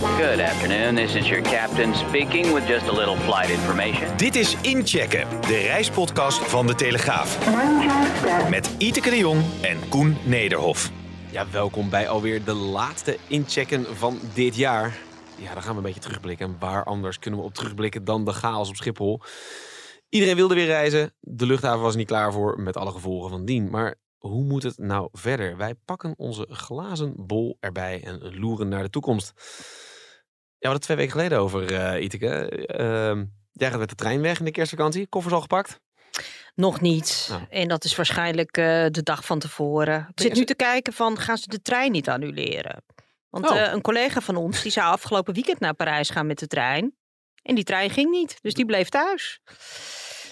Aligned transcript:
Good 0.00 0.40
afternoon. 0.40 0.94
This 0.94 1.14
is 1.14 1.28
your 1.28 1.42
captain 1.42 1.94
speaking 1.94 2.54
with 2.54 2.66
just 2.66 2.88
a 2.88 2.92
little 2.92 3.16
flight 3.16 3.50
information. 3.50 4.16
Dit 4.16 4.34
is 4.34 4.56
Inchecken, 4.60 5.40
de 5.40 5.58
reispodcast 5.58 6.38
van 6.38 6.66
De 6.66 6.74
Telegraaf. 6.74 7.38
Met 8.50 8.74
Iteke 8.78 9.10
de 9.10 9.16
Jong 9.16 9.42
en 9.62 9.88
Koen 9.88 10.16
Nederhof. 10.24 10.90
Ja, 11.30 11.50
welkom 11.50 11.90
bij 11.90 12.08
alweer 12.08 12.44
de 12.44 12.54
laatste 12.54 13.18
inchecken 13.28 13.96
van 13.96 14.18
dit 14.34 14.56
jaar. 14.56 14.98
Ja, 15.36 15.54
dan 15.54 15.62
gaan 15.62 15.70
we 15.72 15.76
een 15.76 15.82
beetje 15.82 16.00
terugblikken. 16.00 16.46
En 16.46 16.56
waar 16.58 16.84
anders 16.84 17.18
kunnen 17.18 17.40
we 17.40 17.46
op 17.46 17.54
terugblikken 17.54 18.04
dan 18.04 18.24
de 18.24 18.32
chaos 18.32 18.68
op 18.68 18.76
Schiphol? 18.76 19.20
Iedereen 20.08 20.36
wilde 20.36 20.54
weer 20.54 20.66
reizen. 20.66 21.14
De 21.20 21.46
luchthaven 21.46 21.80
was 21.80 21.96
niet 21.96 22.06
klaar 22.06 22.32
voor, 22.32 22.60
met 22.60 22.76
alle 22.76 22.92
gevolgen 22.92 23.30
van 23.30 23.44
dien. 23.44 23.70
Maar 23.70 23.94
hoe 24.18 24.44
moet 24.44 24.62
het 24.62 24.78
nou 24.78 25.08
verder? 25.12 25.56
Wij 25.56 25.74
pakken 25.74 26.14
onze 26.16 26.46
glazen 26.50 27.14
bol 27.16 27.56
erbij 27.60 28.02
en 28.04 28.38
loeren 28.38 28.68
naar 28.68 28.82
de 28.82 28.90
toekomst. 28.90 29.32
Ja, 30.60 30.68
we 30.68 30.72
hadden 30.74 30.80
twee 30.80 30.96
weken 30.96 31.12
geleden 31.12 31.38
over, 31.38 31.74
eh 31.74 32.02
Iteke. 32.02 32.50
Uh, 32.80 33.22
jij 33.52 33.70
gaat 33.70 33.78
met 33.78 33.88
de 33.88 33.94
trein 33.94 34.20
weg 34.20 34.38
in 34.38 34.44
de 34.44 34.50
kerstvakantie. 34.50 35.06
Koffers 35.06 35.34
al 35.34 35.40
gepakt? 35.40 35.80
Nog 36.54 36.80
niet. 36.80 37.26
Nou. 37.30 37.42
En 37.50 37.68
dat 37.68 37.84
is 37.84 37.96
waarschijnlijk 37.96 38.56
eh, 38.56 38.86
de 38.90 39.02
dag 39.02 39.24
van 39.24 39.38
tevoren. 39.38 40.06
Ik 40.14 40.20
zit 40.20 40.34
nu 40.34 40.44
te 40.44 40.54
kijken 40.54 40.92
van, 40.92 41.18
gaan 41.18 41.38
ze 41.38 41.48
de 41.48 41.62
trein 41.62 41.92
niet 41.92 42.08
annuleren? 42.08 42.82
Want 43.30 43.50
Oh. 43.50 43.60
eh, 43.60 43.72
een 43.72 43.80
collega 43.80 44.20
van 44.20 44.36
ons, 44.36 44.62
die 44.62 44.72
zou 44.72 44.86
afgelopen 44.92 45.34
weekend 45.34 45.60
naar 45.60 45.74
Parijs 45.74 46.10
gaan 46.10 46.26
met 46.26 46.38
de 46.38 46.46
trein. 46.46 46.94
En 47.42 47.54
die 47.54 47.64
trein 47.64 47.90
ging 47.90 48.10
niet, 48.10 48.38
dus 48.40 48.54
die 48.54 48.64
bleef 48.66 48.88
thuis. 48.88 49.40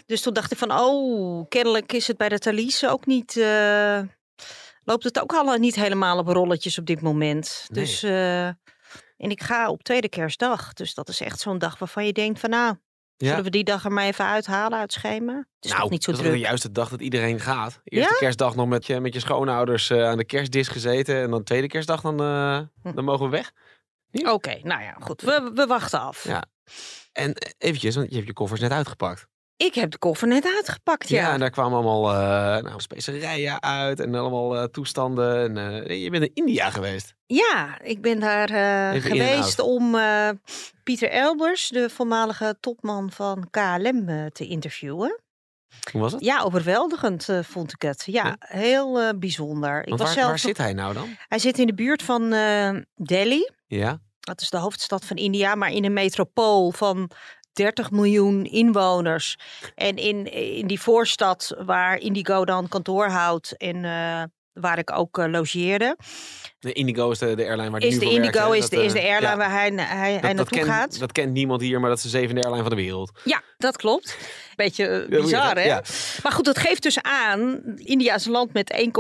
Dus 0.07 0.21
toen 0.21 0.33
dacht 0.33 0.53
ik 0.53 0.59
van, 0.59 0.73
oh, 0.73 1.49
kennelijk 1.49 1.93
is 1.93 2.07
het 2.07 2.17
bij 2.17 2.29
de 2.29 2.39
Thalys 2.39 2.87
ook 2.87 3.07
niet... 3.07 3.35
loopt 4.85 5.05
het 5.05 5.21
ook 5.21 5.33
al 5.33 5.57
niet 5.57 5.75
helemaal 5.75 6.19
op 6.19 6.27
rolletjes 6.29 6.79
op 6.79 6.87
dit 6.87 7.01
moment. 7.01 7.67
Nee. 7.69 7.85
Dus, 7.85 8.01
en 9.19 9.31
ik 9.31 9.43
ga 9.43 9.71
op 9.71 9.83
tweede 9.83 10.09
kerstdag. 10.09 10.73
Dus 10.73 10.95
dat 10.95 11.09
is 11.09 11.21
echt 11.21 11.41
zo'n 11.41 11.59
dag 11.59 11.79
waarvan 11.79 12.07
je 12.07 12.13
denkt 12.13 12.41
van, 12.41 12.51
nou, 12.51 12.75
zullen 13.17 13.43
we 13.45 13.51
die 13.51 13.65
dag 13.65 13.85
er 13.85 13.93
maar 13.93 14.05
even 14.05 14.25
uithalen 14.25 14.79
uit 14.79 14.93
het 14.93 14.93
schema? 14.93 15.33
Het 15.61 15.71
is 15.71 15.71
toch 15.79 15.91
niet 15.91 16.05
zo 16.05 16.11
Nou, 16.11 16.23
dat 16.23 16.27
is 16.27 16.31
druk. 16.31 16.33
de 16.33 16.39
juiste 16.49 16.73
dag 16.73 16.89
dat 16.89 17.01
iedereen 17.01 17.41
gaat. 17.41 17.81
Eerste 17.85 18.13
Ja? 18.13 18.19
kerstdag 18.19 18.55
nog 18.55 18.67
met 18.69 18.87
je, 18.87 19.01
met 19.01 19.15
je 19.15 19.21
schoonouders 19.21 19.91
eh, 19.91 20.05
aan 20.09 20.17
de 20.19 20.25
kerstdis 20.25 20.69
gezeten. 20.69 21.23
En 21.23 21.31
dan 21.31 21.43
tweede 21.45 21.67
kerstdag, 21.67 22.01
dan, 22.01 22.21
eh, 22.21 22.61
Hm. 22.83 22.95
dan 22.95 23.05
mogen 23.05 23.25
we 23.25 23.31
weg. 23.31 23.53
Oké, 24.33 24.59
nou 24.63 24.83
ja, 24.83 24.97
goed. 25.01 25.23
We, 25.23 25.51
we 25.55 25.67
wachten 25.67 26.01
af. 26.01 26.25
Ja. 26.25 26.45
En 27.13 27.35
eh, 27.35 27.51
eventjes, 27.59 27.95
want 27.95 28.09
je 28.09 28.15
hebt 28.15 28.27
je 28.27 28.33
koffers 28.33 28.61
net 28.61 28.71
uitgepakt. 28.73 29.27
Ik 29.59 29.75
heb 29.75 29.91
de 29.91 29.99
koffer 29.99 30.29
net 30.29 30.47
uitgepakt, 30.57 31.09
ja. 31.09 31.33
en 31.33 31.41
daar 31.41 31.51
kwamen 31.51 31.79
allemaal 31.79 32.11
eh 32.13 32.63
nou, 32.63 32.81
specerijen 32.81 33.63
uit 33.63 34.01
en 34.01 34.15
allemaal 34.15 34.57
eh, 34.57 34.65
toestanden. 34.65 35.57
En, 35.57 35.85
eh, 35.87 36.03
je 36.03 36.11
bent 36.11 36.25
in 36.25 36.31
India 36.35 36.71
geweest. 36.71 37.15
Ja, 37.27 37.81
ik 37.83 38.03
ben 38.03 38.21
daar 38.21 38.49
geweest 39.01 39.59
om 39.61 39.97
Pieter 40.85 41.11
Elbers, 41.11 41.69
de 41.69 41.91
voormalige 41.91 42.57
topman 42.61 43.11
van 43.11 43.49
KLM, 43.51 44.31
te 44.33 44.47
interviewen. 44.47 45.21
Hoe 45.93 46.01
was 46.01 46.13
het? 46.13 46.25
Ja, 46.25 46.41
overweldigend 46.41 47.29
vond 47.43 47.73
ik 47.73 47.83
het. 47.83 48.03
Ja, 48.07 48.25
Ja. 48.25 48.37
heel 48.39 49.19
bijzonder. 49.19 49.83
Ik 49.83 49.89
was 49.89 50.01
waar, 50.01 50.13
zelf 50.13 50.29
waar 50.29 50.39
zit 50.39 50.57
hij 50.59 50.73
nou 50.73 50.95
dan? 50.95 51.17
Hij 51.29 51.39
zit 51.39 51.59
in 51.59 51.67
de 51.67 51.75
buurt 51.75 52.03
van 52.03 52.31
Delhi. 52.95 53.51
Ja. 53.67 54.01
Dat 54.21 54.41
is 54.41 54.51
de 54.51 54.57
hoofdstad 54.57 55.05
van 55.05 55.17
India, 55.17 55.55
maar 55.55 55.71
in 55.71 55.85
een 55.85 55.93
metropool 55.93 56.71
van 56.71 57.11
30 57.59 57.91
miljoen 57.91 58.45
inwoners. 58.45 59.37
En 59.75 59.97
in, 59.97 60.33
in 60.33 60.67
die 60.67 60.81
voorstad 60.81 61.55
waar 61.65 61.99
Indigo 61.99 62.45
dan 62.45 62.69
kantoor 62.69 63.09
houdt 63.09 63.57
en 63.57 63.85
eh, 63.85 64.23
waar 64.61 64.79
ik 64.79 64.93
ook 64.93 65.19
eh, 65.19 65.31
logeerde, 65.31 65.97
De 66.59 66.73
Indigo 66.73 67.11
is 67.11 67.19
de, 67.19 67.35
de 67.35 67.45
airline 67.45 67.71
waar 67.71 67.81
hij 67.81 67.89
is 67.89 67.99
nu 67.99 68.01
de 68.01 68.11
Indigo 68.11 68.51
werkt, 68.51 68.63
is 68.63 68.69
de, 68.69 68.85
is 68.85 68.93
de 68.93 69.01
eh, 69.01 69.11
airline 69.11 69.31
ja, 69.31 69.37
waar 69.37 69.51
hij, 69.51 69.71
hij, 69.71 70.21
dat, 70.21 70.35
naartoe 70.35 70.65
gaat. 70.65 70.99
dat 70.99 71.13
kent 71.13 71.33
niemand 71.33 71.61
hier, 71.61 71.81
maar 71.81 71.89
dat 71.89 71.99
is 71.99 72.05
de 72.05 72.09
zevende 72.09 72.41
airline 72.41 72.63
van 72.63 72.77
de 72.77 72.83
wereld. 72.83 73.21
Ja, 73.25 73.43
dat 73.57 73.77
klopt. 73.77 74.19
Beetje 74.57 74.87
eh, 74.87 75.21
bizar, 75.21 75.55
hè? 75.55 75.61
hè? 75.61 75.67
Ja. 75.67 75.83
Maar 76.23 76.33
goed, 76.33 76.45
dat 76.45 76.59
geeft 76.59 76.83
dus 76.83 77.03
aan, 77.03 77.63
India 77.77 78.15
is 78.15 78.27
een 78.27 78.33
land 78.33 78.53
met 78.53 78.91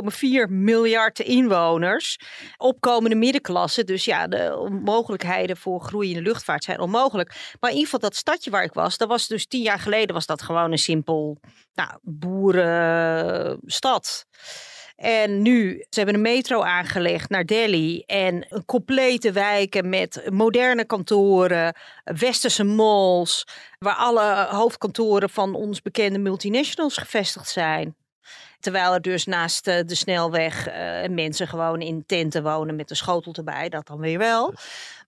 1,4 0.47 0.49
miljard 0.49 1.19
inwoners, 1.19 2.21
opkomende 2.57 3.17
middenklasse. 3.17 3.85
Dus 3.85 4.05
ja, 4.05 4.27
de 4.27 4.69
mogelijkheden 4.85 5.57
voor 5.57 5.81
groei 5.81 6.09
in 6.09 6.17
de 6.17 6.23
luchtvaart 6.23 6.65
zijn 6.65 6.81
onmogelijk. 6.81 7.29
Maar 7.61 7.71
in 7.71 7.77
ieder 7.77 7.91
geval 7.91 8.09
dat 8.09 8.17
stadje 8.19 8.51
waar 8.51 8.65
ik 8.65 8.73
was, 8.73 8.97
dat 8.97 9.09
was 9.09 9.27
dus 9.27 9.47
tien 9.47 9.63
jaar 9.63 9.79
geleden 9.79 10.15
was 10.15 10.27
dat 10.27 10.43
gewoon 10.43 10.73
een 10.73 10.79
simpel 10.79 11.39
nou, 11.75 11.91
boerenstad. 12.03 13.57
En 14.99 15.43
nu, 15.43 15.85
ze 15.91 15.99
hebben 15.99 16.15
een 16.15 16.21
metro 16.21 16.63
aangelegd 16.63 17.31
naar 17.31 17.45
Delhi 17.45 18.03
en 18.07 18.47
een 18.49 18.65
complete 18.65 19.33
wijken 19.33 19.89
met 19.89 20.23
moderne 20.31 20.85
kantoren, 20.85 21.75
westerse 22.05 22.65
malls, 22.65 23.47
waar 23.79 23.95
alle 23.95 24.47
hoofdkantoren 24.51 25.31
van 25.31 25.55
ons 25.55 25.83
bekende 25.83 26.19
multinationals 26.19 26.97
gevestigd 26.97 27.49
zijn. 27.49 27.97
Terwijl 28.61 28.95
er 28.95 29.03
dus 29.03 29.27
naast 29.27 29.67
eh, 29.67 29.85
de 29.87 29.95
snelweg 29.95 30.67
eh, 30.67 31.09
mensen 31.09 31.49
gewoon 31.49 31.81
in 31.81 32.07
tenten 32.07 32.43
wonen 32.43 32.77
met 32.77 32.91
een 32.91 32.97
schotel 32.97 33.35
erbij, 33.35 33.69
dat 33.69 33.87
dan 33.87 33.99
weer 33.99 34.19
wel. 34.19 34.55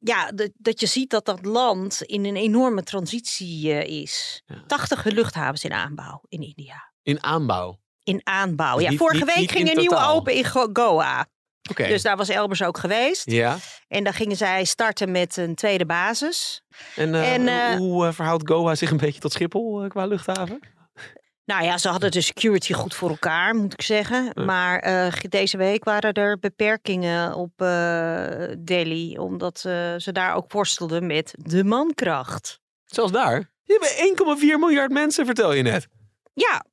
Ja, 0.00 0.30
dat, 0.32 0.50
dat 0.56 0.80
je 0.80 0.86
ziet 0.86 1.10
dat 1.10 1.24
dat 1.24 1.44
land 1.44 2.02
in 2.02 2.24
een 2.24 2.36
enorme 2.36 2.82
transitie 2.82 3.72
eh, 3.72 4.00
is. 4.02 4.42
Ja. 4.46 4.62
80 4.66 5.04
luchthavens 5.04 5.64
in 5.64 5.72
aanbouw 5.72 6.20
in 6.28 6.42
India. 6.42 6.92
In 7.02 7.22
aanbouw. 7.22 7.78
In 8.10 8.20
aanbouw. 8.24 8.74
Dus 8.74 8.84
ja, 8.84 8.90
niet- 8.90 8.98
vorige 8.98 9.16
niet- 9.24 9.26
week 9.26 9.36
niet 9.36 9.50
ging 9.50 9.64
in 9.64 9.70
een 9.70 9.78
nieuwe 9.78 9.94
totaal. 9.94 10.14
open 10.14 10.34
in 10.34 10.44
Go- 10.44 10.70
Goa. 10.72 11.26
Oké. 11.70 11.86
Dus 11.86 12.02
daar 12.02 12.16
was 12.16 12.28
Elbers 12.28 12.62
ook 12.62 12.78
geweest. 12.78 13.30
Ja. 13.30 13.56
En 13.88 14.04
daar 14.04 14.14
gingen 14.14 14.36
zij 14.36 14.64
starten 14.64 15.10
met 15.10 15.36
een 15.36 15.54
tweede 15.54 15.86
basis. 15.86 16.62
En, 16.96 17.14
eh, 17.14 17.32
En, 17.34 17.48
eh, 17.48 17.76
hoe 17.76 18.06
eh, 18.06 18.12
verhoudt 18.12 18.48
Goa 18.50 18.74
zich 18.74 18.90
een 18.90 18.96
beetje 18.96 19.20
tot 19.20 19.32
Schiphol 19.32 19.88
qua 19.88 20.06
luchthaven? 20.06 20.58
Nou 21.44 21.64
ja, 21.64 21.78
ze 21.78 21.88
hadden 21.88 22.10
de 22.10 22.20
security 22.20 22.72
goed 22.72 22.94
voor 22.94 23.08
elkaar, 23.10 23.54
moet 23.54 23.72
ik 23.72 23.82
zeggen. 23.82 24.32
Maar 24.34 24.78
eh, 24.78 25.12
deze 25.28 25.56
week 25.56 25.84
waren 25.84 26.12
er 26.12 26.38
beperkingen 26.38 27.34
op 27.34 27.50
eh, 27.56 28.26
Delhi. 28.58 29.18
Omdat 29.18 29.58
ze 29.58 30.08
daar 30.12 30.34
ook 30.34 30.52
worstelden 30.52 31.06
met 31.06 31.34
de 31.38 31.64
mankracht. 31.64 32.60
Zelfs 32.84 33.12
daar. 33.12 33.50
Je 33.64 33.76
hebt 33.80 34.40
1,4 34.42 34.58
miljard 34.58 34.90
mensen, 34.92 35.26
vertel 35.26 35.52
je 35.52 35.62
net. 35.62 35.88
Ja. 36.34 36.64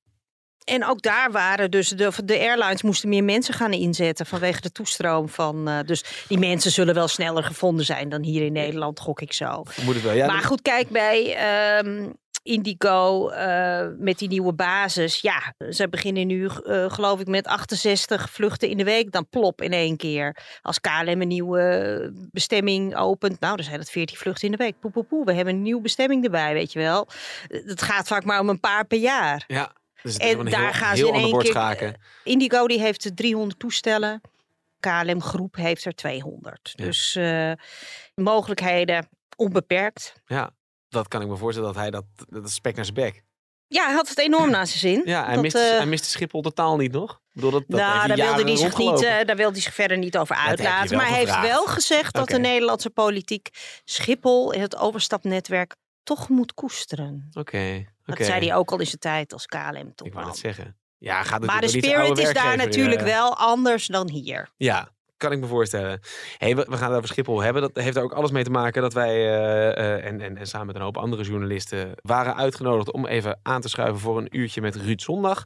En 0.70 0.86
ook 0.86 1.02
daar 1.02 1.32
waren 1.32 1.72
dus 1.72 1.90
de, 1.90 2.12
de 2.26 2.40
airlines 2.40 2.82
moesten 2.82 3.10
meer 3.10 3.24
mensen 3.24 3.54
gaan 3.54 3.74
inzetten 3.74 4.26
vanwege 4.26 4.62
de 4.62 4.72
toestroom 4.72 5.30
van. 5.30 5.68
eh, 5.68 5.80
dus 5.86 6.04
die 6.28 6.38
mensen 6.38 6.72
zullen 6.72 6.94
wel 6.94 7.08
sneller 7.08 7.44
gevonden 7.44 7.86
zijn 7.86 8.10
dan 8.10 8.24
hier 8.24 8.46
in 8.46 8.54
Nederland, 8.54 9.00
gok 9.00 9.22
ik 9.22 9.34
zo. 9.34 9.64
Moet 9.82 9.94
het 9.94 10.04
wel. 10.04 10.14
Ja, 10.14 10.28
maar 10.28 10.42
goed, 10.42 10.62
kijk 10.62 10.90
bij 10.90 11.36
ehm, 11.36 12.10
Indigo 12.44 13.30
eh, 13.30 13.88
met 13.98 14.18
die 14.18 14.28
nieuwe 14.28 14.54
basis. 14.54 15.22
Ja, 15.22 15.54
ze 15.70 15.90
beginnen 15.90 16.28
nu 16.28 16.46
eh, 16.46 16.92
geloof 16.92 17.20
ik 17.20 17.28
met 17.28 17.48
68 17.48 18.30
vluchten 18.30 18.70
in 18.70 18.78
de 18.78 18.84
week. 18.84 19.12
Dan 19.12 19.30
plop 19.30 19.62
in 19.62 19.72
één 19.72 19.98
keer. 19.98 20.38
Als 20.62 20.80
KLM 20.80 21.22
een 21.22 21.28
nieuwe 21.28 22.12
bestemming 22.32 22.96
opent. 22.96 23.40
Nou, 23.40 23.56
dan 23.56 23.66
zijn 23.66 23.80
het 23.80 23.90
14 23.90 24.18
vluchten 24.18 24.46
in 24.46 24.52
de 24.52 24.64
week. 24.64 24.80
Poe, 24.80 24.92
poe, 24.92 25.04
poe. 25.04 25.26
We 25.26 25.34
hebben 25.34 25.54
een 25.54 25.62
nieuwe 25.62 25.82
bestemming 25.82 26.24
erbij, 26.24 26.54
weet 26.54 26.74
je 26.74 26.80
wel. 26.80 27.08
Het 27.48 27.82
gaat 27.82 28.08
vaak 28.08 28.24
maar 28.24 28.40
om 28.40 28.50
een 28.50 28.60
paar 28.60 28.86
per 28.86 29.00
jaar. 29.00 29.44
ja. 29.48 29.72
Dus 30.04 30.18
En 30.18 30.46
daar 30.46 30.62
heel, 30.62 30.72
gaan 30.74 30.96
ze 30.98 31.06
heel 31.06 31.14
in 31.14 31.20
één 31.24 31.38
keer- 31.38 31.52
schaken. 31.52 31.96
Indigo 32.24 32.68
die 32.68 32.80
heeft 32.80 33.12
300 33.16 33.60
toestellen. 33.60 34.22
KLM 34.80 35.22
Groep 35.22 35.56
heeft 35.56 35.86
er 35.86 35.96
200. 35.96 36.74
Ja. 36.76 36.86
Dus 36.86 37.16
eh, 37.16 37.52
mogelijkheden 38.16 39.10
onbeperkt. 39.36 40.14
Ja, 40.26 40.50
dat 40.90 41.08
kan 41.08 41.22
ik 41.22 41.28
me 41.28 41.36
voorstellen 41.38 41.74
dat 41.74 41.82
hij 41.82 41.92
dat, 41.92 42.06
dat 42.30 42.50
spek 42.52 42.76
naar 42.76 42.86
zijn 42.86 42.96
bek. 42.98 43.24
Ja, 43.68 43.86
hij 43.86 43.94
had 43.94 44.10
het 44.10 44.18
enorm 44.20 44.50
naar 44.50 44.68
zijn 44.68 44.80
zin. 44.80 45.02
Ja, 45.06 45.26
hij, 45.26 45.36
Dat, 45.36 45.54
eh, 45.54 45.62
hij 45.78 45.86
miste 45.86 46.10
Schiphol 46.10 46.42
totaal 46.42 46.78
niet 46.78 46.92
nog. 46.92 47.22
Bedoel, 47.34 47.52
dat, 47.52 47.64
dat 47.68 47.80
nou, 47.80 47.98
hij 47.98 48.08
daar 48.08 48.16
wilde, 48.36 48.44
hij 48.44 48.56
zich 48.56 48.78
niet, 48.78 48.88
rondgelopen. 48.88 49.20
eh, 49.20 49.26
daar 49.26 49.36
wilde 49.36 49.52
hij 49.54 49.62
zich 49.62 49.74
verder 49.74 49.98
niet 49.98 50.18
over 50.18 50.36
uitlaten. 50.36 50.98
Maar 50.98 51.08
hij 51.08 51.18
heeft 51.18 51.40
wel 51.42 51.66
gezegd 51.66 52.14
dat 52.14 52.28
de 52.28 52.40
Nederlandse 52.40 52.90
politiek 52.90 53.50
Schiphol 53.86 54.52
in 54.52 54.62
het 54.62 54.78
overstapnetwerk 54.78 55.76
toch 56.04 56.30
moet 56.30 56.54
koesteren. 56.54 57.30
Oké, 57.34 57.40
oké. 57.40 57.96
Dat 58.16 58.26
zei 58.26 58.48
hij 58.48 58.56
ook 58.56 58.72
al 58.72 58.80
in 58.80 58.86
zijn 58.86 59.00
tijd 59.00 59.34
als 59.34 59.46
KLM 59.46 59.92
Ik 59.96 60.14
wou 60.14 60.28
het 60.28 60.38
zeggen. 60.38 60.78
Ja, 60.98 61.24
gaat 61.24 61.42
het 61.42 61.52
Maar 61.52 61.62
de 61.62 61.68
spirit 61.68 62.18
is 62.18 62.34
daar 62.34 62.58
natuurlijk 62.58 63.00
eh, 63.00 63.06
wel 63.06 63.38
anders 63.38 63.88
dan 63.88 64.10
hier. 64.10 64.50
Ja, 64.58 64.92
kan 65.18 65.32
ik 65.32 65.40
me 65.40 65.46
voorstellen. 65.46 66.00
Hey, 66.38 66.56
we, 66.56 66.78
gaan 66.78 66.88
het 66.88 66.98
over 66.98 67.08
Schiphol 67.08 67.42
hebben. 67.42 67.62
Dat 67.62 67.84
heeft 67.84 67.96
er 67.98 68.04
ook 68.04 68.14
alles 68.14 68.32
mee 68.32 68.44
te 68.44 68.50
maken 68.50 68.82
dat 68.82 68.94
wij 68.94 69.10
eh, 69.10 69.68
eh, 69.68 70.06
en, 70.06 70.22
en, 70.22 70.38
en 70.38 70.48
samen 70.48 70.68
met 70.68 70.76
een 70.76 70.82
hoop 70.82 70.98
andere 70.98 71.24
journalisten 71.24 71.92
waren 71.96 72.36
uitgenodigd 72.36 72.92
om 72.92 73.06
even 73.06 73.40
aan 73.44 73.62
te 73.62 73.70
schuiven 73.70 74.00
voor 74.00 74.18
een 74.18 74.38
uurtje 74.38 74.62
met 74.62 74.76
Ruud 74.76 75.02
Zondag. 75.02 75.44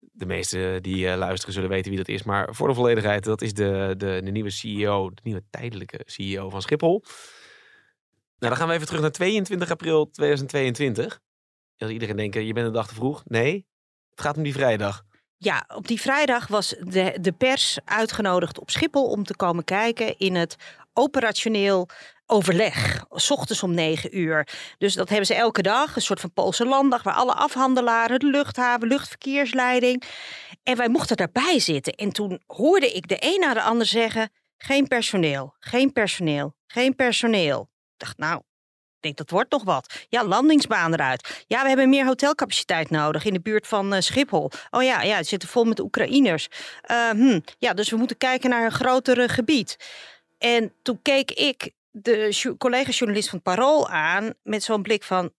De 0.00 0.26
meesten 0.26 0.82
die 0.82 1.16
luisteren 1.16 1.54
zullen 1.54 1.68
weten 1.68 1.90
wie 1.90 1.98
dat 1.98 2.08
is. 2.08 2.22
Maar 2.22 2.54
voor 2.54 2.68
de 2.68 2.74
volledigheid, 2.74 3.24
dat 3.24 3.42
is 3.42 3.54
de, 3.54 3.94
de, 3.96 4.20
de 4.24 4.30
nieuwe 4.30 4.50
CEO, 4.50 5.10
de 5.10 5.20
nieuwe 5.22 5.42
tijdelijke 5.50 6.00
CEO 6.04 6.50
van 6.50 6.62
Schiphol. 6.62 7.02
Nou, 8.38 8.52
dan 8.52 8.56
gaan 8.56 8.68
we 8.68 8.74
even 8.74 8.86
terug 8.86 9.00
naar 9.00 9.10
22 9.10 9.70
april 9.70 10.10
2022. 10.10 11.20
Als 11.82 11.90
iedereen 11.90 12.16
denkt, 12.16 12.34
je 12.34 12.52
bent 12.52 12.66
een 12.66 12.72
dag 12.72 12.88
te 12.88 12.94
vroeg. 12.94 13.22
Nee, 13.24 13.66
het 14.10 14.20
gaat 14.20 14.36
om 14.36 14.42
die 14.42 14.52
vrijdag. 14.52 15.04
Ja, 15.36 15.64
op 15.74 15.88
die 15.88 16.00
vrijdag 16.00 16.46
was 16.46 16.68
de, 16.68 17.18
de 17.20 17.32
pers 17.32 17.78
uitgenodigd 17.84 18.58
op 18.58 18.70
Schiphol 18.70 19.06
om 19.06 19.24
te 19.24 19.36
komen 19.36 19.64
kijken 19.64 20.18
in 20.18 20.34
het 20.34 20.56
operationeel 20.92 21.88
overleg. 22.26 23.04
S 23.10 23.30
ochtends 23.30 23.62
om 23.62 23.74
negen 23.74 24.18
uur. 24.18 24.48
Dus 24.78 24.94
dat 24.94 25.08
hebben 25.08 25.26
ze 25.26 25.34
elke 25.34 25.62
dag, 25.62 25.96
een 25.96 26.02
soort 26.02 26.20
van 26.20 26.32
Poolse 26.32 26.66
landdag, 26.66 27.02
waar 27.02 27.14
alle 27.14 27.34
afhandelaren, 27.34 28.18
de 28.18 28.26
luchthaven, 28.26 28.88
luchtverkeersleiding. 28.88 30.02
En 30.62 30.76
wij 30.76 30.88
mochten 30.88 31.16
daarbij 31.16 31.58
zitten. 31.58 31.92
En 31.92 32.12
toen 32.12 32.40
hoorde 32.46 32.92
ik 32.92 33.08
de 33.08 33.16
een 33.20 33.40
na 33.40 33.54
de 33.54 33.62
ander 33.62 33.86
zeggen: 33.86 34.30
geen 34.58 34.88
personeel, 34.88 35.54
geen 35.58 35.92
personeel, 35.92 36.54
geen 36.66 36.94
personeel. 36.94 37.60
Ik 37.60 37.98
dacht, 38.06 38.18
nou, 38.18 38.42
ik 39.00 39.06
denk 39.06 39.16
dat 39.16 39.30
wordt 39.30 39.50
nog 39.50 39.64
wat. 39.64 40.06
Ja, 40.08 40.24
landingsbaan 40.24 40.92
eruit. 40.92 41.44
Ja, 41.46 41.62
we 41.62 41.68
hebben 41.68 41.88
meer 41.88 42.06
hotelcapaciteit 42.06 42.90
nodig 42.90 43.24
in 43.24 43.32
de 43.32 43.40
buurt 43.40 43.66
van 43.66 43.94
uh, 43.94 44.00
Schiphol. 44.00 44.50
Oh 44.70 44.82
ja, 44.82 45.02
ja, 45.02 45.16
het 45.16 45.26
zit 45.26 45.44
vol 45.44 45.64
met 45.64 45.80
Oekraïners. 45.80 46.48
Uh, 46.90 47.10
hm, 47.10 47.40
ja, 47.58 47.74
dus 47.74 47.90
we 47.90 47.96
moeten 47.96 48.16
kijken 48.16 48.50
naar 48.50 48.64
een 48.64 48.72
groter 48.72 49.28
gebied. 49.28 49.76
En 50.38 50.72
toen 50.82 51.02
keek 51.02 51.30
ik 51.30 51.70
de 51.90 52.54
collega-journalist 52.58 53.28
van 53.28 53.42
Parool 53.42 53.88
aan 53.88 54.34
met 54.42 54.62
zo'n 54.62 54.82
blik 54.82 55.02
van. 55.02 55.32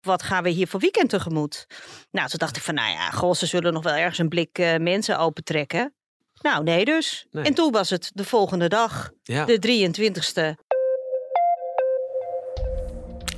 Wat 0.00 0.22
gaan 0.22 0.42
we 0.42 0.48
hier 0.48 0.68
voor 0.68 0.80
weekend 0.80 1.10
tegemoet? 1.10 1.66
Nou, 2.10 2.28
toen 2.28 2.38
dacht 2.38 2.56
ik 2.56 2.62
van, 2.62 2.74
nou 2.74 2.90
ja, 2.90 3.10
goh, 3.10 3.34
ze 3.34 3.46
zullen 3.46 3.72
nog 3.72 3.82
wel 3.82 3.94
ergens 3.94 4.18
een 4.18 4.28
blik 4.28 4.58
uh, 4.58 4.76
mensen 4.76 5.18
opentrekken. 5.18 5.94
Nou, 6.40 6.62
nee 6.62 6.84
dus. 6.84 7.26
Nee. 7.30 7.44
En 7.44 7.54
toen 7.54 7.72
was 7.72 7.90
het 7.90 8.10
de 8.14 8.24
volgende 8.24 8.68
dag, 8.68 9.10
ja. 9.22 9.44
de 9.44 9.58
23ste. 9.58 10.65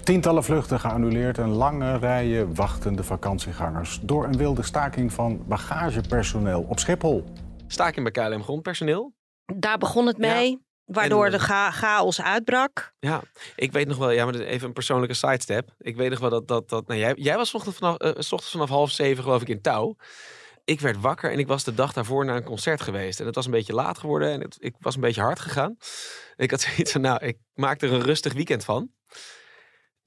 Tientallen 0.09 0.45
vluchten 0.45 0.81
geannuleerd 0.81 1.39
en 1.39 1.49
lange 1.49 1.99
rijen 1.99 2.55
wachtende 2.55 3.05
vakantiegangers... 3.05 4.01
door 4.03 4.25
een 4.25 4.37
wilde 4.37 4.63
staking 4.63 5.13
van 5.13 5.47
bagagepersoneel 5.47 6.67
op 6.69 6.79
Schiphol. 6.79 7.25
Staking 7.67 8.13
bij 8.13 8.29
KLM 8.29 8.43
grondpersoneel? 8.43 9.15
Daar 9.55 9.79
begon 9.79 10.07
het 10.07 10.19
mee. 10.19 10.51
Ja. 10.51 10.57
Waardoor 10.85 11.25
en, 11.25 11.31
de 11.31 11.39
cha 11.39 11.71
chaos 11.71 12.23
uitbrak. 12.23 12.95
Ja, 12.99 13.23
ik 13.57 13.73
weet 13.73 13.89
nog 13.89 13.97
wel, 13.97 14.11
ja, 14.11 14.25
maar 14.25 14.35
even 14.35 14.67
een 14.67 14.73
persoonlijke 14.73 15.15
sidestep. 15.15 15.75
Ik 15.79 15.97
weet 15.97 16.11
nog 16.11 16.19
wel 16.19 16.31
dat, 16.31 16.49
dat, 16.49 16.69
dat 16.69 16.87
nou, 16.87 17.01
jij, 17.01 17.15
jij 17.17 17.37
was 17.37 17.55
ochtends 17.55 17.79
vanaf, 17.79 18.03
uh, 18.03 18.09
ochtends 18.09 18.51
vanaf 18.51 18.69
half 18.69 18.91
zeven 18.91 19.23
geloof 19.23 19.43
ik 19.43 19.49
in 19.49 19.61
touw. 19.61 19.97
Ik 20.65 20.81
werd 20.81 21.01
wakker 21.01 21.33
en 21.33 21.39
ik 21.39 21.47
was 21.47 21.65
de 21.65 21.75
dag 21.75 21.93
daarvoor 21.93 22.25
naar 22.25 22.37
een 22.37 22.45
concert 22.45 22.81
geweest. 22.81 23.21
En 23.21 23.27
het 23.27 23.35
was 23.35 23.45
een 23.45 23.51
beetje 23.51 23.75
laat 23.75 23.99
geworden 23.99 24.33
en 24.33 24.41
het, 24.41 24.57
ik 24.61 24.75
was 24.79 24.95
een 24.95 25.01
beetje 25.01 25.21
hard 25.21 25.41
gegaan. 25.41 25.77
Ik 26.37 26.51
had 26.51 26.61
zoiets 26.61 26.93
van, 26.93 27.01
nou, 27.01 27.25
ik 27.25 27.39
maak 27.55 27.83
er 27.83 27.93
een 27.93 28.03
rustig 28.03 28.33
weekend 28.33 28.65
van 28.65 28.91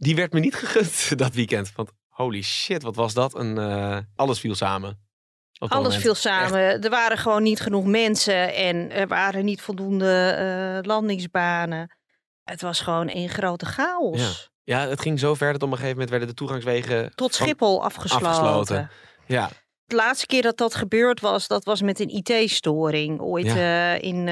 die 0.01 0.15
werd 0.15 0.33
me 0.33 0.39
niet 0.39 0.55
gegund 0.55 1.09
dat 1.19 1.33
weekend. 1.33 1.71
Want 1.75 1.91
holy 2.09 2.41
shit, 2.41 2.83
wat 2.83 2.95
was 2.95 3.13
dat? 3.13 3.35
Een, 3.35 3.57
uh, 3.57 3.97
alles 4.15 4.39
viel 4.39 4.55
samen. 4.55 5.09
Alles 5.57 5.97
viel 5.97 6.15
samen. 6.15 6.81
Er 6.81 6.89
waren 6.89 7.17
gewoon 7.17 7.43
niet 7.43 7.59
genoeg 7.59 7.85
mensen 7.85 8.53
en 8.53 8.91
er 8.91 9.07
waren 9.07 9.45
niet 9.45 9.61
voldoende 9.61 10.37
uh, 10.83 10.87
landingsbanen. 10.87 11.97
Het 12.43 12.61
was 12.61 12.79
gewoon 12.79 13.09
een 13.13 13.29
grote 13.29 13.65
chaos. 13.65 14.49
Ja. 14.63 14.79
ja. 14.79 14.87
het 14.87 15.01
ging 15.01 15.19
zo 15.19 15.35
ver 15.35 15.51
dat 15.51 15.63
op 15.63 15.67
een 15.67 15.73
gegeven 15.73 15.91
moment 15.93 16.09
werden 16.09 16.27
de 16.27 16.33
toegangswegen 16.33 17.11
tot 17.15 17.33
Schiphol 17.33 17.83
afgesloten. 17.83 18.27
afgesloten. 18.27 18.89
Ja. 19.27 19.49
De 19.85 19.95
laatste 19.95 20.25
keer 20.25 20.41
dat 20.41 20.57
dat 20.57 20.75
gebeurd 20.75 21.19
was, 21.19 21.47
dat 21.47 21.63
was 21.63 21.81
met 21.81 21.99
een 21.99 22.09
IT-storing. 22.09 23.19
Ooit 23.19 23.45
ja. 23.45 23.95
uh, 23.95 24.01
in 24.01 24.29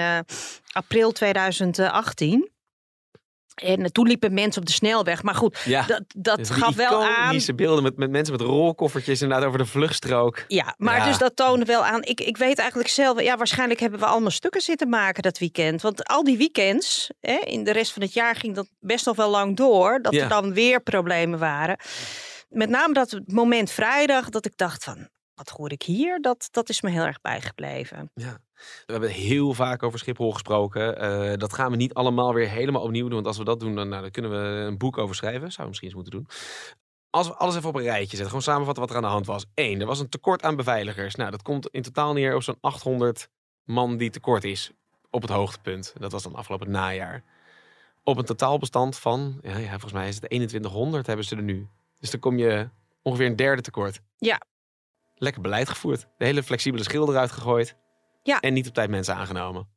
april 0.71 1.11
2018. 1.11 2.51
En 3.61 3.91
toen 3.91 4.07
liepen 4.07 4.33
mensen 4.33 4.61
op 4.61 4.67
de 4.67 4.73
snelweg. 4.73 5.23
Maar 5.23 5.35
goed, 5.35 5.61
ja, 5.65 5.85
dat, 5.85 6.03
dat 6.15 6.49
gaf 6.49 6.75
wel 6.75 7.03
aan. 7.03 7.37
beelden 7.55 7.83
met, 7.83 7.97
met 7.97 8.09
mensen 8.09 8.33
met 8.33 8.41
rolkoffertjes 8.41 9.21
inderdaad 9.21 9.47
over 9.47 9.59
de 9.59 9.65
vluchtstrook. 9.65 10.45
Ja, 10.47 10.75
maar 10.77 11.05
dus 11.05 11.17
dat 11.17 11.35
toonde 11.35 11.65
wel 11.65 11.85
aan. 11.85 12.03
Ik, 12.03 12.21
ik 12.21 12.37
weet 12.37 12.59
eigenlijk 12.59 12.89
zelf, 12.89 13.21
ja, 13.21 13.37
waarschijnlijk 13.37 13.79
hebben 13.79 13.99
we 13.99 14.05
allemaal 14.05 14.31
stukken 14.31 14.61
zitten 14.61 14.89
maken 14.89 15.23
dat 15.23 15.37
weekend. 15.37 15.81
Want 15.81 16.03
al 16.03 16.23
die 16.23 16.37
weekends, 16.37 17.09
hè, 17.19 17.37
in 17.43 17.63
de 17.63 17.71
rest 17.71 17.93
van 17.93 18.01
het 18.01 18.13
jaar 18.13 18.35
ging 18.35 18.55
dat 18.55 18.67
best 18.79 19.05
nog 19.05 19.15
wel 19.15 19.29
lang 19.29 19.55
door. 19.55 20.01
Dat 20.01 20.13
er 20.13 20.27
dan 20.27 20.53
weer 20.53 20.81
problemen 20.81 21.39
waren. 21.39 21.77
Met 22.49 22.69
name 22.69 22.93
dat 22.93 23.19
moment 23.25 23.71
vrijdag, 23.71 24.29
dat 24.29 24.45
ik 24.45 24.57
dacht 24.57 24.83
van, 24.83 25.09
wat 25.33 25.49
hoor 25.49 25.71
ik 25.71 25.83
hier? 25.83 26.21
Dat, 26.21 26.47
dat 26.51 26.69
is 26.69 26.81
me 26.81 26.89
heel 26.89 27.03
erg 27.03 27.21
bijgebleven. 27.21 28.11
Ja. 28.13 28.37
We 28.85 28.91
hebben 28.91 29.09
heel 29.09 29.53
vaak 29.53 29.83
over 29.83 29.99
Schiphol 29.99 30.31
gesproken. 30.31 31.03
Uh, 31.03 31.37
dat 31.37 31.53
gaan 31.53 31.71
we 31.71 31.77
niet 31.77 31.93
allemaal 31.93 32.33
weer 32.33 32.49
helemaal 32.49 32.81
opnieuw 32.81 33.05
doen. 33.05 33.13
Want 33.13 33.27
als 33.27 33.37
we 33.37 33.43
dat 33.43 33.59
doen, 33.59 33.75
dan, 33.75 33.89
nou, 33.89 34.01
dan 34.01 34.11
kunnen 34.11 34.31
we 34.31 34.37
een 34.37 34.77
boek 34.77 34.97
over 34.97 35.15
schrijven. 35.15 35.51
Zouden 35.51 35.63
we 35.63 35.67
misschien 35.67 35.87
eens 35.87 35.97
moeten 35.97 36.13
doen. 36.13 36.27
Als 37.09 37.27
we 37.27 37.33
alles 37.33 37.55
even 37.55 37.69
op 37.69 37.75
een 37.75 37.81
rijtje 37.81 38.07
zetten, 38.07 38.27
gewoon 38.27 38.41
samenvatten 38.41 38.83
wat 38.83 38.91
er 38.91 38.97
aan 38.97 39.03
de 39.03 39.09
hand 39.09 39.25
was. 39.25 39.45
Eén, 39.53 39.79
er 39.79 39.85
was 39.85 39.99
een 39.99 40.09
tekort 40.09 40.43
aan 40.43 40.55
beveiligers. 40.55 41.15
Nou, 41.15 41.31
dat 41.31 41.41
komt 41.41 41.67
in 41.67 41.81
totaal 41.81 42.13
neer 42.13 42.35
op 42.35 42.43
zo'n 42.43 42.57
800 42.61 43.29
man 43.63 43.97
die 43.97 44.09
tekort 44.09 44.43
is 44.43 44.71
op 45.09 45.21
het 45.21 45.31
hoogtepunt. 45.31 45.93
Dat 45.97 46.11
was 46.11 46.23
dan 46.23 46.35
afgelopen 46.35 46.71
najaar. 46.71 47.23
Op 48.03 48.17
een 48.17 48.25
totaalbestand 48.25 48.97
van, 48.97 49.39
ja, 49.41 49.57
ja, 49.57 49.69
volgens 49.69 49.93
mij 49.93 50.07
is 50.07 50.15
het 50.15 50.25
2100 50.25 51.07
hebben 51.07 51.25
ze 51.25 51.35
er 51.35 51.41
nu. 51.41 51.67
Dus 51.99 52.11
dan 52.11 52.19
kom 52.19 52.37
je 52.37 52.69
ongeveer 53.01 53.25
een 53.25 53.35
derde 53.35 53.61
tekort. 53.61 54.01
Ja. 54.17 54.41
Lekker 55.15 55.41
beleid 55.41 55.69
gevoerd. 55.69 56.07
De 56.17 56.25
hele 56.25 56.43
flexibele 56.43 56.83
schil 56.83 57.09
eruit 57.09 57.31
gegooid. 57.31 57.75
Ja. 58.29 58.39
En 58.39 58.53
niet 58.53 58.67
op 58.67 58.73
tijd 58.73 58.89
mensen 58.89 59.15
aangenomen. 59.15 59.67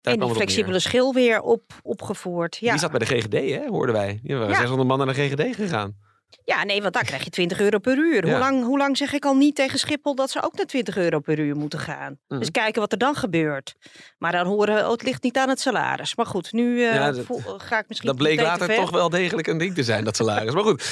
Daar 0.00 0.14
en 0.14 0.20
die 0.20 0.34
flexibele 0.34 0.78
schil 0.78 1.12
weer 1.14 1.40
op, 1.40 1.62
opgevoerd. 1.82 2.56
Ja. 2.56 2.70
Die 2.70 2.80
zat 2.80 2.90
bij 2.90 2.98
de 2.98 3.06
GGD, 3.06 3.32
hè, 3.32 3.66
hoorden 3.68 3.94
wij. 3.94 4.20
Die 4.22 4.36
waren 4.36 4.50
ja. 4.50 4.58
600 4.58 4.88
man 4.88 4.98
naar 4.98 5.14
de 5.14 5.22
GGD 5.22 5.54
gegaan. 5.56 5.96
Ja, 6.44 6.64
nee, 6.64 6.82
want 6.82 6.94
daar 6.94 7.04
krijg 7.04 7.24
je 7.24 7.30
20 7.30 7.60
euro 7.60 7.78
per 7.78 7.96
uur. 7.96 8.28
Hoe, 8.28 8.38
lang, 8.38 8.64
hoe 8.64 8.78
lang 8.78 8.96
zeg 8.96 9.12
ik 9.12 9.24
al 9.24 9.34
niet 9.34 9.54
tegen 9.54 9.78
Schiphol 9.78 10.14
dat 10.14 10.30
ze 10.30 10.42
ook 10.42 10.56
naar 10.56 10.66
20 10.66 10.96
euro 10.96 11.18
per 11.18 11.38
uur 11.38 11.56
moeten 11.56 11.78
gaan? 11.78 12.18
Mm. 12.28 12.38
Dus 12.38 12.50
kijken 12.50 12.80
wat 12.80 12.92
er 12.92 12.98
dan 12.98 13.14
gebeurt. 13.14 13.74
Maar 14.18 14.32
dan 14.32 14.46
horen, 14.46 14.84
oh, 14.84 14.90
het 14.90 15.02
ligt 15.02 15.22
niet 15.22 15.36
aan 15.36 15.48
het 15.48 15.60
salaris. 15.60 16.16
Maar 16.16 16.26
goed, 16.26 16.52
nu 16.52 16.76
uh, 16.76 16.94
ja, 16.94 17.12
dat, 17.12 17.26
ga 17.56 17.78
ik 17.78 17.88
misschien. 17.88 18.08
Dat 18.08 18.18
bleek 18.18 18.40
later 18.40 18.74
toch 18.74 18.90
wel 18.90 19.10
degelijk 19.10 19.46
een 19.46 19.58
ding 19.58 19.74
te 19.74 19.82
zijn, 19.82 20.04
dat 20.04 20.16
salaris. 20.16 20.54
maar 20.54 20.64
goed. 20.64 20.82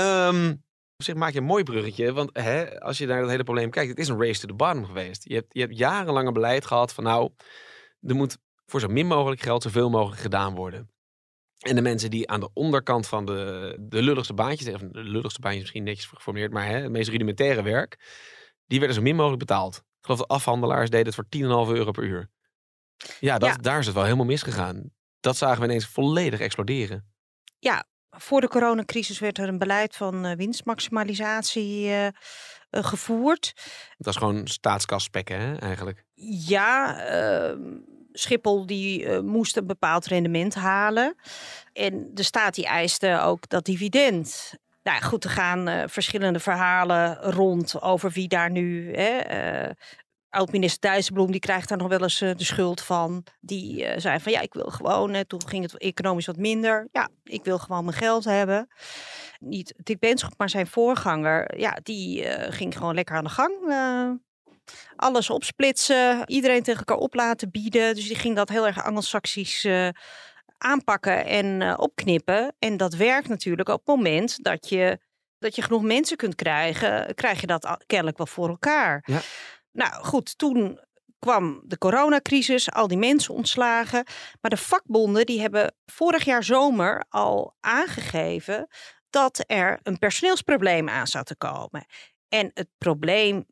Um, 0.00 0.62
op 0.98 1.04
zich 1.04 1.14
maak 1.14 1.32
je 1.32 1.38
een 1.38 1.44
mooi 1.44 1.62
bruggetje. 1.62 2.12
Want 2.12 2.30
hè, 2.32 2.80
als 2.80 2.98
je 2.98 3.06
naar 3.06 3.20
dat 3.20 3.30
hele 3.30 3.44
probleem 3.44 3.70
kijkt, 3.70 3.90
het 3.90 3.98
is 3.98 4.08
een 4.08 4.20
race 4.20 4.40
to 4.40 4.46
the 4.46 4.54
bottom 4.54 4.84
geweest. 4.84 5.24
Je 5.24 5.34
hebt, 5.34 5.46
je 5.48 5.60
hebt 5.60 5.78
jarenlang 5.78 6.26
een 6.26 6.32
beleid 6.32 6.66
gehad 6.66 6.92
van 6.92 7.04
nou, 7.04 7.30
er 8.00 8.14
moet 8.14 8.38
voor 8.66 8.80
zo 8.80 8.88
min 8.88 9.06
mogelijk 9.06 9.40
geld 9.40 9.62
zoveel 9.62 9.90
mogelijk 9.90 10.20
gedaan 10.20 10.54
worden. 10.54 10.90
En 11.58 11.74
de 11.74 11.82
mensen 11.82 12.10
die 12.10 12.28
aan 12.28 12.40
de 12.40 12.50
onderkant 12.52 13.06
van 13.06 13.26
de, 13.26 13.76
de 13.80 14.02
lulligste 14.02 14.34
baantjes, 14.34 14.74
of 14.74 14.80
de 14.80 15.02
lulligste 15.02 15.40
baantjes 15.40 15.62
misschien 15.62 15.84
netjes 15.84 16.06
geformuleerd, 16.06 16.52
maar 16.52 16.66
hè, 16.66 16.76
het 16.78 16.90
meest 16.90 17.08
rudimentaire 17.08 17.62
werk, 17.62 17.98
die 18.66 18.78
werden 18.78 18.96
zo 18.96 19.02
min 19.02 19.16
mogelijk 19.16 19.38
betaald. 19.38 19.76
Ik 19.76 20.04
geloof 20.04 20.18
dat 20.18 20.28
afhandelaars 20.28 20.90
deden 20.90 21.06
het 21.06 21.14
voor 21.14 21.66
10,5 21.68 21.74
euro 21.76 21.90
per 21.90 22.04
uur. 22.04 22.30
Ja, 23.20 23.38
dat, 23.38 23.62
daar 23.62 23.78
is 23.78 23.86
het 23.86 23.94
wel 23.94 24.04
helemaal 24.04 24.26
misgegaan. 24.26 24.90
Dat 25.20 25.36
zagen 25.36 25.60
we 25.60 25.66
ineens 25.66 25.86
volledig 25.86 26.40
exploderen. 26.40 27.12
Ja, 27.58 27.86
voor 28.20 28.40
de 28.40 28.48
coronacrisis 28.48 29.18
werd 29.18 29.38
er 29.38 29.48
een 29.48 29.58
beleid 29.58 29.96
van 29.96 30.26
uh, 30.26 30.32
winstmaximalisatie 30.36 31.86
uh, 31.86 32.04
uh, 32.04 32.10
gevoerd. 32.70 33.52
Dat 33.96 34.14
is 34.14 34.20
gewoon 34.20 34.46
staatskas 34.46 35.04
spekken, 35.04 35.40
hè, 35.40 35.56
eigenlijk? 35.56 36.04
Ja, 36.46 36.98
ehm, 37.06 37.60
Schiphol 38.12 38.66
die 38.66 39.20
moest 39.20 39.56
een 39.56 39.66
bepaald 39.66 40.06
rendement 40.06 40.54
halen. 40.54 41.14
En 41.72 42.10
de 42.14 42.22
staat 42.22 42.54
die 42.54 42.66
eiste 42.66 43.20
ook 43.20 43.48
dat 43.48 43.64
dividend. 43.64 44.54
Nou 44.82 45.02
goed, 45.02 45.24
er 45.24 45.30
gaan 45.30 45.88
verschillende 45.88 46.40
verhalen 46.40 47.16
rond 47.16 47.82
over 47.82 48.10
wie 48.10 48.28
daar 48.28 48.50
nu 48.50 48.94
hè, 48.94 49.18
oud-minister 50.38 50.80
Dijsselbloem, 50.80 51.30
die 51.30 51.40
krijgt 51.40 51.68
daar 51.68 51.78
nog 51.78 51.88
wel 51.88 52.02
eens 52.02 52.20
uh, 52.20 52.34
de 52.36 52.44
schuld 52.44 52.80
van. 52.80 53.24
Die 53.40 53.84
uh, 53.84 53.92
zei 53.96 54.20
van 54.20 54.32
ja, 54.32 54.40
ik 54.40 54.54
wil 54.54 54.70
gewoon, 54.70 55.14
uh, 55.14 55.20
toen 55.20 55.48
ging 55.48 55.62
het 55.62 55.78
economisch 55.78 56.26
wat 56.26 56.36
minder. 56.36 56.88
Ja, 56.92 57.08
ik 57.24 57.44
wil 57.44 57.58
gewoon 57.58 57.84
mijn 57.84 57.96
geld 57.96 58.24
hebben. 58.24 58.68
Niet 59.38 59.74
Dick 59.76 59.98
Benschop, 59.98 60.32
maar 60.36 60.50
zijn 60.50 60.66
voorganger, 60.66 61.58
ja, 61.58 61.78
die 61.82 62.24
ging 62.50 62.76
gewoon 62.76 62.94
lekker 62.94 63.16
aan 63.16 63.24
de 63.24 63.30
gang. 63.30 63.52
alles 64.96 65.30
opsplitsen, 65.30 66.22
iedereen 66.26 66.62
tegen 66.62 66.78
elkaar 66.78 66.96
op 66.96 67.14
laten 67.14 67.50
bieden. 67.50 67.94
Dus 67.94 68.06
die 68.06 68.16
ging 68.16 68.36
dat 68.36 68.48
heel 68.48 68.66
erg 68.66 68.84
anglo-saxisch 68.84 69.66
aanpakken 70.58 71.24
en 71.26 71.78
opknippen. 71.78 72.54
En 72.58 72.76
dat 72.76 72.94
werkt 72.94 73.28
natuurlijk 73.28 73.68
op 73.68 73.86
het 73.86 73.96
moment 73.96 74.44
dat 74.44 74.68
je, 74.68 74.98
dat 75.38 75.54
je 75.54 75.62
genoeg 75.62 75.82
mensen 75.82 76.16
kunt 76.16 76.34
krijgen, 76.34 77.14
krijg 77.14 77.40
je 77.40 77.46
dat 77.46 77.84
kennelijk 77.86 78.16
wel 78.16 78.26
voor 78.26 78.48
elkaar. 78.48 79.02
Ja. 79.06 79.20
Nou 79.78 80.04
goed, 80.04 80.38
toen 80.38 80.80
kwam 81.18 81.62
de 81.64 81.78
coronacrisis, 81.78 82.70
al 82.70 82.88
die 82.88 82.98
mensen 82.98 83.34
ontslagen. 83.34 84.06
Maar 84.40 84.50
de 84.50 84.56
vakbonden 84.56 85.26
die 85.26 85.40
hebben 85.40 85.74
vorig 85.86 86.24
jaar 86.24 86.44
zomer 86.44 87.04
al 87.08 87.54
aangegeven 87.60 88.68
dat 89.10 89.44
er 89.46 89.80
een 89.82 89.98
personeelsprobleem 89.98 90.88
aan 90.88 91.06
zou 91.06 91.24
te 91.24 91.36
komen. 91.36 91.86
En 92.28 92.50
het 92.54 92.68
probleem 92.78 93.46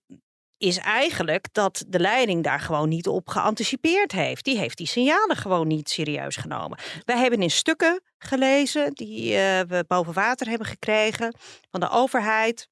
is 0.59 0.77
eigenlijk 0.77 1.49
dat 1.53 1.85
de 1.89 2.01
leiding 2.01 2.45
daar 2.45 2.61
gewoon 2.61 2.89
niet 2.89 3.09
op 3.09 3.29
geanticipeerd 3.29 4.13
heeft. 4.13 4.45
Die 4.45 4.59
heeft 4.59 4.77
die 4.77 4.87
signalen 4.87 5.37
gewoon 5.37 5.67
niet 5.67 5.89
serieus 5.89 6.37
genomen. 6.37 6.79
Wij 7.05 7.19
hebben 7.19 7.43
in 7.43 7.51
stukken 7.51 8.03
gelezen 8.19 8.93
die 8.93 9.33
uh, 9.33 9.61
we 9.61 9.85
boven 9.87 10.13
water 10.13 10.49
hebben 10.49 10.67
gekregen 10.67 11.37
van 11.71 11.81
de 11.81 11.91
overheid. 11.91 12.69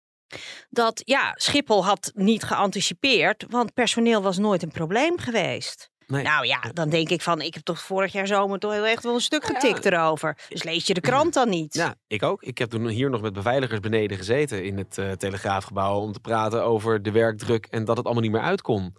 Dat 0.70 1.02
ja, 1.04 1.32
Schiphol 1.36 1.84
had 1.84 2.12
niet 2.14 2.42
geanticipeerd, 2.42 3.44
want 3.48 3.74
personeel 3.74 4.22
was 4.22 4.38
nooit 4.38 4.62
een 4.62 4.70
probleem 4.72 5.18
geweest. 5.18 5.92
Nou 6.06 6.46
ja, 6.46 6.60
dan 6.72 6.88
denk 6.88 7.08
ik 7.08 7.22
van, 7.22 7.40
ik 7.40 7.54
heb 7.54 7.62
toch 7.62 7.80
vorig 7.80 8.12
jaar 8.12 8.26
zomer 8.26 8.58
toch 8.58 8.72
heel 8.72 8.86
echt 8.86 9.02
wel 9.02 9.14
een 9.14 9.20
stuk 9.20 9.44
getikt 9.44 9.84
erover. 9.84 10.38
Dus 10.48 10.62
lees 10.62 10.86
je 10.86 10.94
de 10.94 11.00
krant 11.00 11.34
dan 11.34 11.48
niet? 11.48 11.74
Ja, 11.74 11.94
ik 12.06 12.22
ook. 12.22 12.42
Ik 12.42 12.58
heb 12.58 12.70
toen 12.70 12.88
hier 12.88 13.10
nog 13.10 13.20
met 13.20 13.32
beveiligers 13.32 13.80
beneden 13.80 14.16
gezeten 14.16 14.64
in 14.64 14.78
het 14.78 14.98
uh, 14.98 15.12
Telegraafgebouw 15.12 16.00
om 16.00 16.12
te 16.12 16.20
praten 16.20 16.64
over 16.64 17.02
de 17.02 17.10
werkdruk 17.10 17.66
en 17.66 17.84
dat 17.84 17.96
het 17.96 18.04
allemaal 18.04 18.22
niet 18.22 18.32
meer 18.32 18.40
uitkomt. 18.40 18.98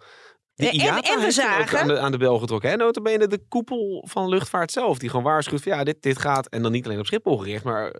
De 0.54 0.70
IATA 0.70 1.12
en, 1.12 1.18
en 1.18 1.24
we 1.24 1.30
zagen... 1.30 1.80
aan 1.80 1.86
de, 1.86 1.98
aan 1.98 2.12
de 2.12 2.18
bel 2.18 2.38
getrokken. 2.38 2.70
Hè? 2.70 2.76
Notabene 2.76 3.26
de 3.26 3.46
koepel 3.48 4.04
van 4.08 4.28
luchtvaart 4.28 4.72
zelf. 4.72 4.98
Die 4.98 5.08
gewoon 5.08 5.24
waarschuwt 5.24 5.62
van 5.62 5.72
ja, 5.72 5.84
dit, 5.84 6.02
dit 6.02 6.18
gaat. 6.18 6.48
En 6.48 6.62
dan 6.62 6.72
niet 6.72 6.86
alleen 6.86 6.98
op 6.98 7.06
Schiphol 7.06 7.38
gericht, 7.38 7.64
maar 7.64 7.94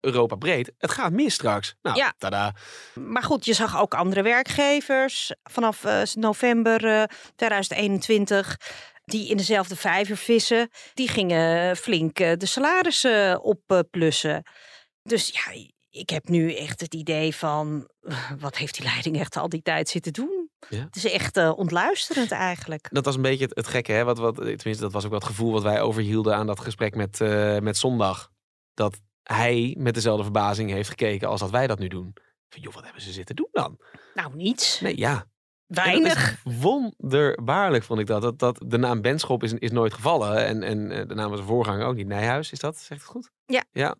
Europa 0.00 0.36
breed. 0.36 0.72
Het 0.78 0.90
gaat 0.90 1.12
mis 1.12 1.34
straks. 1.34 1.74
Nou, 1.82 1.96
ja. 1.96 2.14
tada. 2.18 2.54
Maar 2.94 3.22
goed, 3.22 3.44
je 3.44 3.52
zag 3.52 3.80
ook 3.80 3.94
andere 3.94 4.22
werkgevers 4.22 5.34
vanaf 5.42 5.84
uh, 5.84 6.02
november 6.14 6.84
uh, 6.84 7.02
2021 7.36 8.56
die 9.04 9.28
in 9.28 9.36
dezelfde 9.36 9.76
vijver 9.76 10.16
vissen. 10.16 10.68
Die 10.94 11.08
gingen 11.08 11.76
flink 11.76 12.20
uh, 12.20 12.32
de 12.36 12.46
salarissen 12.46 13.42
opplussen. 13.42 14.42
dus 15.02 15.28
ja, 15.28 15.64
ik 15.90 16.10
heb 16.10 16.28
nu 16.28 16.54
echt 16.54 16.80
het 16.80 16.94
idee 16.94 17.34
van... 17.34 17.88
wat 18.38 18.56
heeft 18.56 18.74
die 18.74 18.84
leiding 18.84 19.18
echt 19.18 19.36
al 19.36 19.48
die 19.48 19.62
tijd 19.62 19.88
zitten 19.88 20.12
doen? 20.12 20.50
Ja. 20.68 20.78
Het 20.78 20.96
is 20.96 21.04
echt 21.04 21.36
uh, 21.36 21.52
ontluisterend 21.56 22.30
eigenlijk. 22.30 22.88
Dat 22.90 23.04
was 23.04 23.14
een 23.14 23.22
beetje 23.22 23.44
het, 23.44 23.56
het 23.56 23.66
gekke, 23.66 23.92
hè? 23.92 24.04
Wat, 24.04 24.18
wat, 24.18 24.34
tenminste, 24.34 24.80
dat 24.80 24.92
was 24.92 25.04
ook 25.04 25.10
wat 25.10 25.24
gevoel 25.24 25.52
wat 25.52 25.62
wij 25.62 25.80
overhielden 25.80 26.34
aan 26.34 26.46
dat 26.46 26.60
gesprek 26.60 26.94
met, 26.94 27.20
uh, 27.20 27.58
met 27.58 27.76
zondag. 27.76 28.30
Dat 28.74 29.00
hij 29.32 29.76
met 29.78 29.94
dezelfde 29.94 30.22
verbazing 30.22 30.70
heeft 30.70 30.88
gekeken 30.88 31.28
als 31.28 31.40
dat 31.40 31.50
wij 31.50 31.66
dat 31.66 31.78
nu 31.78 31.88
doen. 31.88 32.14
Van, 32.48 32.62
joh, 32.62 32.74
wat 32.74 32.84
hebben 32.84 33.02
ze 33.02 33.12
zitten 33.12 33.36
doen 33.36 33.48
dan? 33.52 33.78
Nou, 34.14 34.34
niets. 34.34 34.80
Nee, 34.80 34.98
ja. 34.98 35.26
Weinig. 35.66 36.40
Wonderbaarlijk 36.44 37.84
vond 37.84 38.00
ik 38.00 38.06
dat. 38.06 38.22
dat. 38.22 38.38
Dat 38.38 38.62
de 38.66 38.78
naam 38.78 39.00
Benschop 39.00 39.42
is, 39.42 39.52
is 39.52 39.70
nooit 39.70 39.94
gevallen. 39.94 40.46
En, 40.46 40.62
en 40.62 40.90
eh, 40.90 41.08
de 41.08 41.14
naam 41.14 41.28
van 41.28 41.36
zijn 41.36 41.48
voorganger 41.48 41.86
ook 41.86 41.94
niet. 41.94 42.06
Nijhuis, 42.06 42.52
is 42.52 42.58
dat? 42.58 42.78
Zegt 42.78 43.00
het 43.00 43.10
goed? 43.10 43.30
Ja. 43.46 43.64
Ja. 43.72 43.94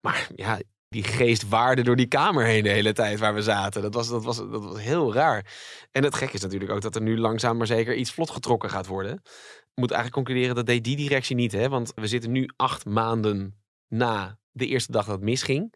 Maar 0.00 0.28
ja, 0.34 0.60
die 0.88 1.04
geest 1.04 1.48
waarde 1.48 1.82
door 1.82 1.96
die 1.96 2.06
kamer 2.06 2.44
heen 2.44 2.62
de 2.62 2.68
hele 2.68 2.92
tijd 2.92 3.18
waar 3.18 3.34
we 3.34 3.42
zaten. 3.42 3.82
Dat 3.82 3.94
was, 3.94 4.08
dat, 4.08 4.24
was, 4.24 4.36
dat 4.36 4.64
was 4.64 4.80
heel 4.80 5.14
raar. 5.14 5.52
En 5.90 6.04
het 6.04 6.14
gek 6.14 6.32
is 6.32 6.42
natuurlijk 6.42 6.70
ook 6.70 6.80
dat 6.80 6.94
er 6.94 7.02
nu 7.02 7.18
langzaam 7.18 7.56
maar 7.56 7.66
zeker 7.66 7.94
iets 7.94 8.12
vlot 8.12 8.30
getrokken 8.30 8.70
gaat 8.70 8.86
worden. 8.86 9.14
Ik 9.14 9.78
moet 9.80 9.90
eigenlijk 9.90 10.24
concluderen 10.24 10.54
dat 10.54 10.66
deed 10.66 10.84
die 10.84 10.96
directie 10.96 11.36
niet. 11.36 11.52
Hè? 11.52 11.68
Want 11.68 11.92
we 11.94 12.06
zitten 12.06 12.32
nu 12.32 12.50
acht 12.56 12.84
maanden 12.84 13.62
na 13.88 14.40
de 14.52 14.66
eerste 14.66 14.92
dag 14.92 15.04
dat 15.04 15.14
het 15.14 15.24
misging. 15.24 15.74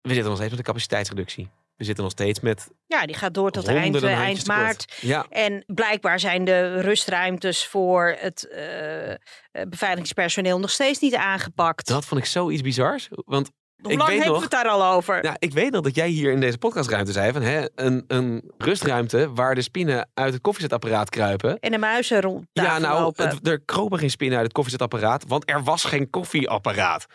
We 0.00 0.08
zitten 0.08 0.24
nog 0.24 0.36
steeds 0.36 0.50
met 0.50 0.58
de 0.58 0.66
capaciteitsreductie. 0.66 1.50
We 1.76 1.84
zitten 1.84 2.04
nog 2.04 2.12
steeds 2.12 2.40
met. 2.40 2.70
Ja, 2.86 3.06
die 3.06 3.14
gaat 3.16 3.34
door 3.34 3.50
tot 3.50 3.68
eind, 3.68 4.02
eind 4.02 4.46
maart. 4.46 4.98
Ja. 5.00 5.26
En 5.28 5.64
blijkbaar 5.66 6.20
zijn 6.20 6.44
de 6.44 6.80
rustruimtes 6.80 7.66
voor 7.66 8.16
het 8.18 8.48
uh, 8.50 9.64
beveiligingspersoneel 9.68 10.58
nog 10.58 10.70
steeds 10.70 10.98
niet 10.98 11.14
aangepakt. 11.14 11.86
Dat 11.86 12.04
vond 12.04 12.20
ik 12.20 12.26
zoiets 12.26 12.62
bizars. 12.62 13.08
Want 13.10 13.50
hoe 13.82 13.96
lang 13.96 14.10
hebben 14.10 14.34
we 14.34 14.40
het 14.40 14.50
daar 14.50 14.68
al 14.68 14.84
over? 14.84 15.24
Ja, 15.24 15.36
ik 15.38 15.52
weet 15.52 15.72
nog 15.72 15.80
dat 15.80 15.94
jij 15.94 16.08
hier 16.08 16.32
in 16.32 16.40
deze 16.40 16.58
podcastruimte 16.58 17.12
zei 17.12 17.32
van 17.32 17.42
hè, 17.42 17.66
een, 17.74 18.04
een 18.06 18.52
rustruimte 18.58 19.32
waar 19.32 19.54
de 19.54 19.62
spinnen 19.62 20.08
uit 20.14 20.32
het 20.32 20.42
koffiezetapparaat 20.42 21.10
kruipen. 21.10 21.58
En 21.58 21.70
de 21.70 21.78
muizen 21.78 22.20
rond. 22.20 22.46
Ja, 22.52 22.78
nou, 22.78 23.12
het, 23.16 23.46
er 23.48 23.60
kropen 23.60 23.98
geen 23.98 24.10
spinnen 24.10 24.36
uit 24.36 24.46
het 24.46 24.54
koffiezetapparaat, 24.54 25.24
want 25.26 25.50
er 25.50 25.62
was 25.62 25.84
geen 25.84 26.10
koffieapparaat. 26.10 27.06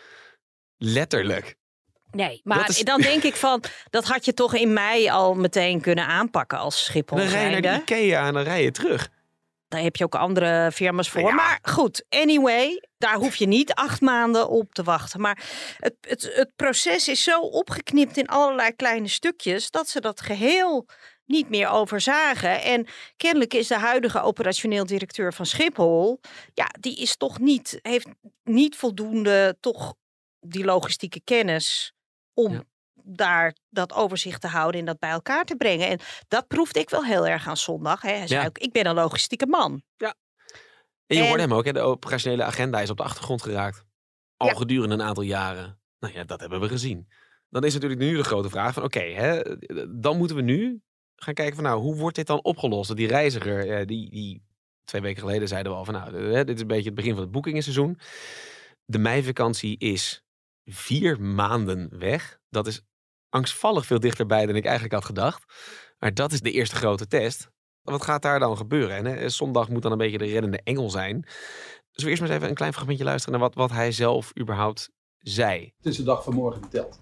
Letterlijk. 0.76 1.56
Nee, 2.10 2.40
maar 2.44 2.80
dan 2.84 3.00
denk 3.00 3.22
ik 3.22 3.36
van, 3.36 3.62
dat 3.90 4.04
had 4.04 4.24
je 4.24 4.34
toch 4.34 4.54
in 4.54 4.72
mei 4.72 5.10
al 5.10 5.34
meteen 5.34 5.80
kunnen 5.80 6.06
aanpakken 6.06 6.58
als 6.58 6.84
Schiphol. 6.84 7.16
Dan 7.16 7.26
rij 7.26 7.44
je 7.44 7.50
naar 7.50 7.62
de 7.62 7.80
Ikea 7.80 8.26
en 8.26 8.32
dan 8.32 8.42
rij 8.42 8.62
je 8.62 8.70
terug. 8.70 9.08
Daar 9.68 9.80
heb 9.80 9.96
je 9.96 10.04
ook 10.04 10.14
andere 10.14 10.72
firma's 10.72 11.10
voor. 11.10 11.34
Maar 11.34 11.58
goed, 11.62 12.04
anyway, 12.08 12.88
daar 12.98 13.14
hoef 13.14 13.36
je 13.36 13.46
niet 13.46 13.72
acht 13.72 14.00
maanden 14.00 14.48
op 14.48 14.74
te 14.74 14.82
wachten. 14.82 15.20
Maar 15.20 15.44
het, 15.76 15.94
het, 16.00 16.30
het 16.34 16.50
proces 16.56 17.08
is 17.08 17.22
zo 17.22 17.40
opgeknipt 17.40 18.16
in 18.16 18.26
allerlei 18.26 18.72
kleine 18.72 19.08
stukjes 19.08 19.70
dat 19.70 19.88
ze 19.88 20.00
dat 20.00 20.20
geheel 20.20 20.86
niet 21.24 21.48
meer 21.48 21.68
overzagen. 21.68 22.62
En 22.62 22.86
kennelijk 23.16 23.54
is 23.54 23.66
de 23.66 23.78
huidige 23.78 24.20
operationeel 24.20 24.86
directeur 24.86 25.34
van 25.34 25.46
Schiphol, 25.46 26.20
ja, 26.54 26.66
die 26.80 26.96
is 26.96 27.16
toch 27.16 27.38
niet, 27.38 27.78
heeft 27.82 28.08
niet 28.44 28.76
voldoende 28.76 29.56
toch 29.60 29.94
die 30.40 30.64
logistieke 30.64 31.20
kennis 31.24 31.92
om 32.34 32.64
daar 33.10 33.56
dat 33.68 33.92
overzicht 33.92 34.40
te 34.40 34.46
houden 34.46 34.80
en 34.80 34.86
dat 34.86 34.98
bij 34.98 35.10
elkaar 35.10 35.44
te 35.44 35.56
brengen. 35.56 35.88
En 35.88 36.00
dat 36.28 36.46
proefde 36.46 36.80
ik 36.80 36.90
wel 36.90 37.04
heel 37.04 37.26
erg 37.26 37.48
aan 37.48 37.56
zondag. 37.56 38.02
Hè. 38.02 38.12
Hij 38.12 38.26
zei 38.26 38.46
ook, 38.46 38.58
ik 38.58 38.72
ben 38.72 38.86
een 38.86 38.94
logistieke 38.94 39.46
man. 39.46 39.82
Ja. 39.96 40.14
En 41.06 41.16
je 41.16 41.22
hoorde 41.22 41.42
hem 41.42 41.54
ook, 41.54 41.64
hè? 41.64 41.72
de 41.72 41.80
operationele 41.80 42.44
agenda 42.44 42.80
is 42.80 42.90
op 42.90 42.96
de 42.96 43.02
achtergrond 43.02 43.42
geraakt. 43.42 43.84
Al 44.36 44.48
gedurende 44.48 44.94
een 44.94 45.02
aantal 45.02 45.22
jaren. 45.22 45.80
Nou 45.98 46.14
ja, 46.14 46.24
dat 46.24 46.40
hebben 46.40 46.60
we 46.60 46.68
gezien. 46.68 47.08
Dan 47.48 47.64
is 47.64 47.74
natuurlijk 47.74 48.00
nu 48.00 48.16
de 48.16 48.24
grote 48.24 48.48
vraag 48.48 48.74
van 48.74 48.82
oké, 48.82 49.42
dan 49.90 50.16
moeten 50.16 50.36
we 50.36 50.42
nu 50.42 50.82
gaan 51.16 51.34
kijken 51.34 51.54
van 51.54 51.64
nou, 51.64 51.80
hoe 51.80 51.96
wordt 51.96 52.16
dit 52.16 52.26
dan 52.26 52.42
opgelost? 52.42 52.96
Die 52.96 53.06
reiziger, 53.06 53.86
die, 53.86 54.10
die 54.10 54.42
twee 54.84 55.02
weken 55.02 55.20
geleden 55.20 55.48
zeiden 55.48 55.72
we 55.72 55.78
al 55.78 55.84
van 55.84 55.94
nou, 55.94 56.44
dit 56.44 56.54
is 56.54 56.60
een 56.60 56.66
beetje 56.66 56.84
het 56.84 56.94
begin 56.94 57.12
van 57.12 57.22
het 57.22 57.30
boekingenseizoen. 57.30 57.98
De 58.84 58.98
meivakantie 58.98 59.78
is 59.78 60.24
vier 60.64 61.20
maanden 61.20 61.98
weg. 61.98 62.38
Dat 62.48 62.66
is 62.66 62.82
angstvallig 63.30 63.86
veel 63.86 64.00
dichterbij 64.00 64.46
dan 64.46 64.56
ik 64.56 64.64
eigenlijk 64.64 64.94
had 64.94 65.04
gedacht. 65.04 65.44
Maar 65.98 66.14
dat 66.14 66.32
is 66.32 66.40
de 66.40 66.50
eerste 66.50 66.76
grote 66.76 67.06
test. 67.06 67.50
Wat 67.82 68.02
gaat 68.02 68.22
daar 68.22 68.38
dan 68.38 68.56
gebeuren? 68.56 68.96
En 68.96 69.04
hè, 69.04 69.28
zondag 69.28 69.68
moet 69.68 69.82
dan 69.82 69.92
een 69.92 69.98
beetje 69.98 70.18
de 70.18 70.24
reddende 70.24 70.60
engel 70.64 70.90
zijn. 70.90 71.26
Dus 71.92 72.04
we 72.04 72.08
eerst 72.10 72.20
maar 72.20 72.30
eens 72.30 72.38
even 72.38 72.48
een 72.48 72.54
klein 72.54 72.72
fragmentje 72.72 73.04
luisteren 73.04 73.38
naar 73.38 73.48
wat, 73.48 73.58
wat 73.58 73.70
hij 73.70 73.92
zelf 73.92 74.32
überhaupt 74.40 74.90
zei. 75.18 75.72
Het 75.76 75.86
is 75.86 75.96
de 75.96 76.02
dag 76.02 76.24
van 76.24 76.34
morgen 76.34 76.60
die 76.60 76.70
telt. 76.70 77.00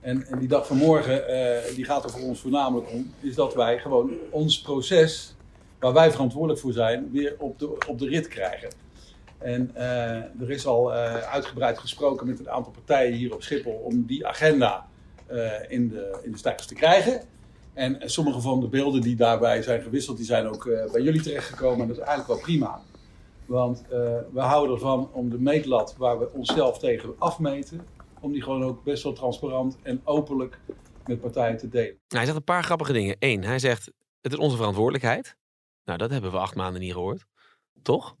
En, 0.00 0.26
en 0.26 0.38
die 0.38 0.48
dag 0.48 0.66
van 0.66 0.76
morgen, 0.76 1.30
uh, 1.30 1.74
die 1.74 1.84
gaat 1.84 2.04
er 2.04 2.10
voor 2.10 2.20
ons 2.20 2.40
voornamelijk 2.40 2.90
om, 2.90 3.12
is 3.20 3.34
dat 3.34 3.54
wij 3.54 3.78
gewoon 3.78 4.10
ons 4.30 4.60
proces, 4.60 5.34
waar 5.78 5.92
wij 5.92 6.10
verantwoordelijk 6.10 6.60
voor 6.60 6.72
zijn, 6.72 7.10
weer 7.12 7.34
op 7.38 7.58
de, 7.58 7.76
op 7.88 7.98
de 7.98 8.08
rit 8.08 8.28
krijgen. 8.28 8.70
En 9.38 9.70
uh, 9.76 9.82
er 10.40 10.50
is 10.50 10.66
al 10.66 10.92
uitgebreid 10.92 11.78
gesproken 11.78 12.26
met 12.26 12.38
een 12.38 12.50
aantal 12.50 12.72
partijen 12.72 13.12
hier 13.12 13.34
op 13.34 13.42
Schiphol 13.42 13.80
om 13.84 14.06
die 14.06 14.26
agenda 14.26 14.88
in, 15.68 15.88
de, 15.88 16.20
in 16.22 16.32
de 16.32 16.38
stijgers 16.38 16.66
te 16.66 16.74
krijgen. 16.74 17.22
En 17.72 18.10
sommige 18.10 18.40
van 18.40 18.60
de 18.60 18.68
beelden 18.68 19.00
die 19.00 19.16
daarbij 19.16 19.62
zijn 19.62 19.82
gewisseld, 19.82 20.16
die 20.16 20.26
zijn 20.26 20.46
ook 20.46 20.64
bij 20.92 21.02
jullie 21.02 21.22
terechtgekomen. 21.22 21.80
En 21.80 21.88
dat 21.88 21.96
is 21.96 22.02
eigenlijk 22.02 22.28
wel 22.28 22.38
prima. 22.38 22.80
Want 23.46 23.84
we 24.32 24.40
houden 24.40 24.74
ervan 24.74 25.10
om 25.12 25.30
de 25.30 25.38
meetlat 25.38 25.94
waar 25.98 26.18
we 26.18 26.32
onszelf 26.32 26.78
tegen 26.78 27.14
afmeten, 27.18 27.86
om 28.20 28.32
die 28.32 28.42
gewoon 28.42 28.64
ook 28.64 28.84
best 28.84 29.02
wel 29.02 29.12
transparant 29.12 29.76
en 29.82 30.00
openlijk 30.04 30.58
met 31.06 31.20
partijen 31.20 31.56
te 31.56 31.68
delen. 31.68 31.98
Hij 32.08 32.24
zegt 32.24 32.36
een 32.36 32.44
paar 32.44 32.64
grappige 32.64 32.92
dingen. 32.92 33.16
Eén, 33.18 33.44
hij 33.44 33.58
zegt 33.58 33.90
het 34.20 34.32
is 34.32 34.38
onze 34.38 34.56
verantwoordelijkheid. 34.56 35.36
Nou, 35.84 35.98
dat 35.98 36.10
hebben 36.10 36.30
we 36.30 36.38
acht 36.38 36.54
maanden 36.54 36.80
niet 36.80 36.92
gehoord. 36.92 37.24
Toch? 37.82 38.16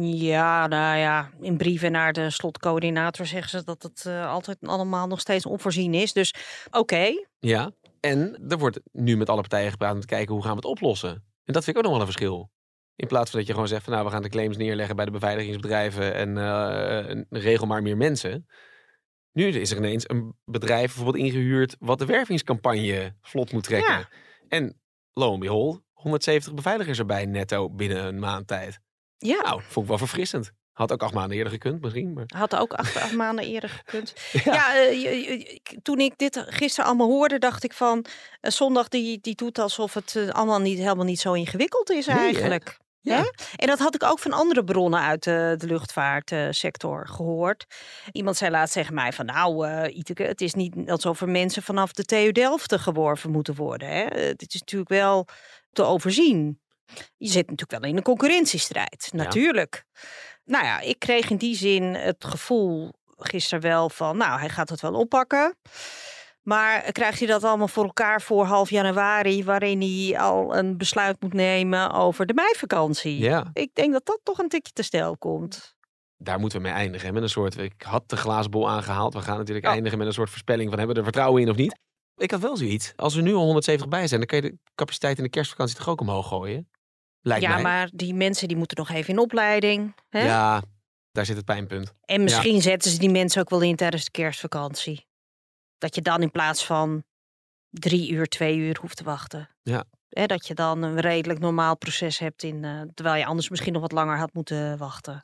Ja, 0.00 0.66
nou 0.66 0.98
ja, 0.98 1.30
in 1.40 1.56
brieven 1.56 1.92
naar 1.92 2.12
de 2.12 2.30
slotcoördinator 2.30 3.26
zeggen 3.26 3.50
ze 3.50 3.64
dat 3.64 3.82
het 3.82 4.04
uh, 4.06 4.30
altijd 4.30 4.58
allemaal 4.60 5.06
nog 5.06 5.20
steeds 5.20 5.46
onvoorzien 5.46 5.94
is. 5.94 6.12
Dus 6.12 6.34
oké. 6.70 7.24
Ja, 7.38 7.70
en 8.00 8.44
er 8.48 8.58
wordt 8.58 8.80
nu 8.92 9.16
met 9.16 9.28
alle 9.28 9.40
partijen 9.40 9.70
gepraat 9.70 9.94
om 9.94 10.00
te 10.00 10.06
kijken 10.06 10.34
hoe 10.34 10.42
gaan 10.42 10.50
we 10.50 10.56
het 10.56 10.64
oplossen. 10.64 11.24
En 11.44 11.52
dat 11.52 11.64
vind 11.64 11.76
ik 11.76 11.76
ook 11.76 11.82
nog 11.82 11.92
wel 11.92 12.00
een 12.00 12.12
verschil. 12.12 12.50
In 12.96 13.06
plaats 13.06 13.30
van 13.30 13.38
dat 13.38 13.48
je 13.48 13.54
gewoon 13.54 13.68
zegt 13.68 13.84
van 13.84 13.92
nou 13.92 14.04
we 14.04 14.10
gaan 14.10 14.22
de 14.22 14.28
claims 14.28 14.56
neerleggen 14.56 14.96
bij 14.96 15.04
de 15.04 15.10
beveiligingsbedrijven 15.10 16.14
en 16.14 16.36
uh, 16.36 17.22
regel 17.42 17.66
maar 17.66 17.82
meer 17.82 17.96
mensen. 17.96 18.46
Nu 19.32 19.46
is 19.46 19.70
er 19.70 19.76
ineens 19.76 20.08
een 20.08 20.34
bedrijf 20.44 20.94
bijvoorbeeld 20.94 21.24
ingehuurd 21.24 21.76
wat 21.78 21.98
de 21.98 22.06
wervingscampagne 22.06 23.16
vlot 23.20 23.52
moet 23.52 23.64
trekken. 23.64 23.98
Ja. 23.98 24.08
En 24.48 24.80
lo 25.12 25.34
en 25.34 25.40
behold, 25.40 25.82
170 25.92 26.54
beveiligers 26.54 26.98
erbij 26.98 27.26
netto 27.26 27.70
binnen 27.70 28.04
een 28.04 28.18
maand 28.18 28.46
tijd. 28.46 28.80
Ja. 29.18 29.42
Nou, 29.42 29.60
vond 29.62 29.84
ik 29.84 29.88
wel 29.88 29.98
verfrissend. 29.98 30.50
Had 30.72 30.92
ook 30.92 31.02
acht 31.02 31.14
maanden 31.14 31.36
eerder 31.36 31.52
gekund 31.52 31.80
misschien. 31.80 32.12
Maar... 32.12 32.24
Had 32.26 32.56
ook 32.56 32.72
acht, 32.72 32.96
acht 32.96 33.12
maanden 33.24 33.44
eerder 33.44 33.68
gekund. 33.70 34.12
Ja, 34.44 34.74
eh, 34.74 34.90
je- 35.02 35.16
je- 35.20 35.38
ik- 35.38 35.76
toen 35.82 35.98
ik 35.98 36.12
dit 36.18 36.44
gisteren 36.46 36.86
allemaal 36.86 37.08
hoorde, 37.08 37.38
dacht 37.38 37.64
ik 37.64 37.72
van... 37.72 38.04
eh, 38.40 38.50
zondag 38.50 38.88
die, 38.88 39.18
die 39.20 39.34
doet 39.34 39.58
alsof 39.58 39.94
het 39.94 40.16
eh, 40.16 40.28
allemaal 40.28 40.60
niet, 40.60 40.78
helemaal 40.78 41.04
niet 41.04 41.20
zo 41.20 41.32
ingewikkeld 41.32 41.90
is 41.90 42.06
Nee, 42.06 42.16
hè? 42.16 42.22
eigenlijk. 42.22 42.78
Ja. 43.00 43.32
En 43.56 43.66
dat 43.66 43.78
had 43.78 43.94
ik 43.94 44.02
ook 44.02 44.18
van 44.18 44.32
andere 44.32 44.64
bronnen 44.64 45.00
uit 45.00 45.22
de, 45.24 45.54
de 45.58 45.66
luchtvaartsector 45.66 47.08
gehoord. 47.08 47.64
Iemand 48.12 48.36
zei 48.36 48.50
laatst 48.50 48.74
tegen 48.74 48.94
mij 48.94 49.12
van... 49.12 49.26
nou, 49.26 49.68
eh 49.68 49.96
Iteke, 49.96 50.22
het 50.22 50.40
is 50.40 50.54
niet 50.54 50.74
alsof 50.86 51.20
er 51.20 51.28
mensen 51.28 51.62
vanaf 51.62 51.92
de 51.92 52.04
TU 52.04 52.32
Delft 52.32 52.74
geworven 52.76 53.30
moeten 53.30 53.54
worden. 53.54 53.88
Hè? 53.88 54.04
Dit 54.34 54.54
is 54.54 54.60
natuurlijk 54.60 54.90
wel 54.90 55.26
te 55.72 55.82
overzien. 55.82 56.60
Je 57.16 57.28
zit 57.28 57.50
natuurlijk 57.50 57.80
wel 57.80 57.90
in 57.90 57.96
een 57.96 58.02
concurrentiestrijd, 58.02 59.08
natuurlijk. 59.12 59.84
Nou 60.44 60.64
ja, 60.64 60.80
ik 60.80 60.98
kreeg 60.98 61.30
in 61.30 61.36
die 61.36 61.56
zin 61.56 61.82
het 61.82 62.24
gevoel 62.24 62.92
gisteren 63.16 63.60
wel 63.62 63.90
van... 63.90 64.16
nou, 64.16 64.38
hij 64.40 64.48
gaat 64.48 64.68
het 64.68 64.80
wel 64.80 64.94
oppakken. 64.94 65.56
Maar 66.42 66.92
krijgt 66.92 67.18
hij 67.18 67.28
dat 67.28 67.44
allemaal 67.44 67.68
voor 67.68 67.84
elkaar 67.84 68.22
voor 68.22 68.44
half 68.44 68.70
januari... 68.70 69.44
waarin 69.44 69.80
hij 69.80 70.18
al 70.20 70.56
een 70.56 70.76
besluit 70.76 71.20
moet 71.20 71.32
nemen 71.32 71.92
over 71.92 72.26
de 72.26 72.34
meivakantie? 72.34 73.18
Ja, 73.18 73.50
Ik 73.52 73.70
denk 73.74 73.92
dat 73.92 74.06
dat 74.06 74.20
toch 74.22 74.38
een 74.38 74.48
tikje 74.48 74.72
te 74.72 74.82
stijl 74.82 75.16
komt. 75.16 75.74
daar 76.16 76.38
moeten 76.38 76.58
we 76.58 76.64
mee 76.64 76.74
eindigen. 76.76 77.06
hè, 77.06 77.12
Met 77.12 77.22
een 77.22 77.28
soort, 77.28 77.58
ik 77.58 77.82
had 77.82 78.08
de 78.08 78.16
glazen 78.16 78.50
bol 78.50 78.68
aangehaald. 78.70 79.14
We 79.14 79.20
gaan 79.20 79.36
natuurlijk 79.38 79.66
Ja. 79.66 79.72
eindigen 79.72 79.98
met 79.98 80.06
een 80.06 80.12
soort 80.12 80.30
voorspelling 80.30 80.68
van 80.68 80.78
hebben 80.78 80.96
we 80.96 81.02
er 81.02 81.08
vertrouwen 81.08 81.42
in 81.42 81.50
of 81.50 81.56
niet. 81.56 81.78
Ik 82.16 82.30
had 82.30 82.40
wel 82.40 82.56
zoiets. 82.56 82.92
Als 82.96 83.14
er 83.16 83.22
nu 83.22 83.34
al 83.34 83.42
170 83.44 83.88
bij 83.88 84.06
zijn, 84.06 84.20
dan 84.20 84.28
kan 84.28 84.42
je 84.42 84.50
de 84.50 84.58
capaciteit 84.74 85.16
in 85.18 85.22
de 85.24 85.30
kerstvakantie 85.30 85.76
toch 85.76 85.88
ook 85.88 86.00
omhoog 86.00 86.28
gooien? 86.28 86.68
Lijkt 87.26 87.44
ja, 87.44 87.54
mij. 87.54 87.62
maar 87.62 87.90
die 87.92 88.14
mensen 88.14 88.48
die 88.48 88.56
moeten 88.56 88.76
nog 88.76 88.90
even 88.90 89.12
in 89.12 89.18
opleiding. 89.18 89.94
Hè? 90.08 90.24
Ja, 90.24 90.62
daar 91.12 91.26
zit 91.26 91.36
het 91.36 91.44
pijnpunt. 91.44 91.94
En 92.04 92.22
misschien 92.22 92.62
zetten 92.62 92.90
ze 92.90 92.98
die 92.98 93.10
mensen 93.10 93.40
ook 93.40 93.50
wel 93.50 93.60
in 93.60 93.76
tijdens 93.76 94.04
de 94.04 94.10
kerstvakantie. 94.10 95.06
Dat 95.78 95.94
je 95.94 96.02
dan 96.02 96.22
in 96.22 96.30
plaats 96.30 96.66
van 96.66 97.04
drie 97.70 98.10
uur, 98.10 98.26
twee 98.26 98.56
uur 98.56 98.78
hoeft 98.80 98.96
te 98.96 99.04
wachten. 99.04 99.48
Ja. 99.62 99.84
Hè, 100.08 100.26
dat 100.26 100.46
je 100.46 100.54
dan 100.54 100.82
een 100.82 101.00
redelijk 101.00 101.40
normaal 101.40 101.76
proces 101.76 102.18
hebt 102.18 102.42
in, 102.42 102.64
eh, 102.64 102.80
terwijl 102.94 103.16
je 103.16 103.26
anders 103.26 103.48
misschien 103.48 103.72
nog 103.72 103.82
wat 103.82 103.92
langer 103.92 104.18
had 104.18 104.32
moeten 104.32 104.78
wachten. 104.78 105.20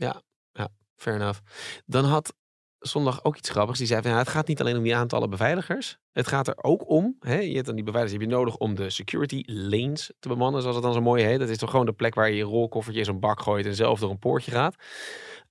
Fair 0.97 1.17
enough. 1.17 1.41
Dan 1.87 2.05
had 2.05 2.35
zondag 2.83 3.25
ook 3.25 3.37
iets 3.37 3.51
grappigs. 3.51 3.79
Die 3.79 3.87
zei 3.87 4.03
van 4.03 4.11
ja, 4.11 4.19
het 4.19 4.29
gaat 4.29 4.47
niet 4.47 4.61
alleen 4.61 4.77
om 4.77 4.83
die 4.83 4.97
aantallen 4.97 5.31
beveiligers. 5.31 5.99
Het 6.13 6.27
gaat 6.27 6.49
er 6.49 6.55
ook 6.57 6.89
om, 6.89 7.17
hè, 7.21 7.39
je 7.39 7.55
hebt 7.55 7.67
dan 7.67 7.75
die 7.75 7.85
beveiligers 7.85 8.21
heb 8.21 8.31
je 8.31 8.37
nodig 8.37 8.57
om 8.57 8.75
de 8.75 8.91
security 8.91 9.43
lanes 9.47 10.13
te 10.19 10.29
bemannen, 10.29 10.61
zoals 10.61 10.77
het 10.77 10.85
dan 10.85 10.95
zo 10.95 11.01
mooi 11.01 11.25
heet. 11.25 11.39
Dat 11.39 11.49
is 11.49 11.59
toch 11.59 11.71
gewoon 11.71 11.87
de 11.87 11.93
plek 11.93 12.15
waar 12.15 12.31
je 12.31 12.37
je 12.37 12.43
rolkoffertje 12.43 13.01
in 13.01 13.07
zo'n 13.07 13.21
bak 13.21 13.41
gooit 13.41 13.67
en 13.67 13.75
zelf 13.75 14.01
door 14.01 14.11
een 14.11 14.19
poortje 14.19 14.51
gaat. 14.51 14.77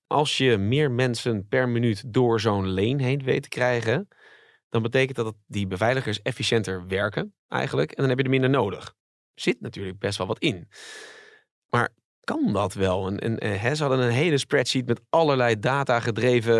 Als 0.07 0.37
je 0.37 0.57
meer 0.57 0.91
mensen 0.91 1.47
per 1.47 1.69
minuut 1.69 2.13
door 2.13 2.39
zo'n 2.39 2.73
lane 2.73 3.03
heen 3.03 3.23
weet 3.23 3.43
te 3.43 3.49
krijgen, 3.49 4.07
dan 4.69 4.81
betekent 4.81 5.15
dat 5.15 5.25
dat 5.25 5.35
die 5.47 5.67
beveiligers 5.67 6.21
efficiënter 6.21 6.87
werken 6.87 7.35
eigenlijk. 7.47 7.91
En 7.91 7.97
dan 7.97 8.09
heb 8.09 8.17
je 8.17 8.23
er 8.23 8.29
minder 8.29 8.49
nodig. 8.49 8.95
Zit 9.33 9.61
natuurlijk 9.61 9.99
best 9.99 10.17
wel 10.17 10.27
wat 10.27 10.39
in. 10.39 10.67
Maar 11.69 11.93
kan 12.31 12.53
dat 12.53 12.73
wel? 12.73 13.07
En, 13.07 13.19
en, 13.19 13.37
en 13.37 13.59
hè, 13.59 13.75
ze 13.75 13.83
hadden 13.83 14.05
een 14.05 14.11
hele 14.11 14.37
spreadsheet 14.37 14.87
met 14.87 15.01
allerlei 15.09 15.59
data-gedreven 15.59 16.59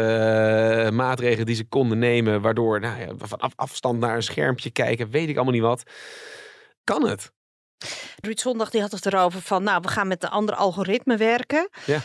eh, 0.85 0.91
maatregelen 0.91 1.45
die 1.45 1.55
ze 1.55 1.67
konden 1.67 1.99
nemen, 1.99 2.41
waardoor 2.41 2.79
nou 2.79 2.99
ja, 2.99 3.07
van 3.17 3.39
af- 3.39 3.53
afstand 3.55 3.99
naar 3.99 4.15
een 4.15 4.23
schermpje 4.23 4.71
kijken, 4.71 5.09
weet 5.09 5.29
ik 5.29 5.35
allemaal 5.35 5.53
niet 5.53 5.61
wat. 5.61 5.83
Kan 6.83 7.07
het? 7.07 7.31
Ruud 8.21 8.39
Zondag 8.39 8.69
die 8.69 8.81
had 8.81 8.91
het 8.91 9.05
erover 9.05 9.41
van, 9.41 9.63
nou, 9.63 9.81
we 9.81 9.87
gaan 9.87 10.07
met 10.07 10.23
een 10.23 10.29
ander 10.29 10.55
algoritme 10.55 11.17
werken. 11.17 11.69
Ja. 11.85 12.01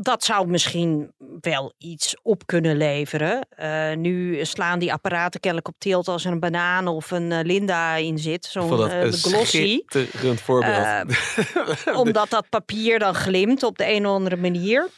Dat 0.00 0.24
zou 0.24 0.46
misschien 0.46 1.12
wel 1.40 1.74
iets 1.78 2.16
op 2.22 2.46
kunnen 2.46 2.76
leveren. 2.76 3.48
Eh, 3.48 3.96
nu 3.96 4.44
slaan 4.44 4.78
die 4.78 4.92
apparaten 4.92 5.40
kennelijk 5.40 5.68
op 5.68 5.78
tilt 5.78 6.08
als 6.08 6.24
er 6.24 6.32
een 6.32 6.40
banaan 6.40 6.86
of 6.86 7.10
een 7.10 7.32
eh, 7.32 7.44
Linda 7.44 7.94
in 7.94 8.18
zit. 8.18 8.44
Zo'n 8.44 8.90
een 8.90 9.12
glossy. 9.12 9.80
schitterend 9.86 10.40
voorbeeld. 10.40 11.16
Omdat 12.02 12.30
dat 12.30 12.48
papier 12.48 12.98
dan 12.98 13.14
glimt 13.14 13.62
op 13.62 13.78
de 13.78 13.92
een 13.92 14.06
of 14.06 14.12
andere 14.12 14.36
manier. 14.36 14.88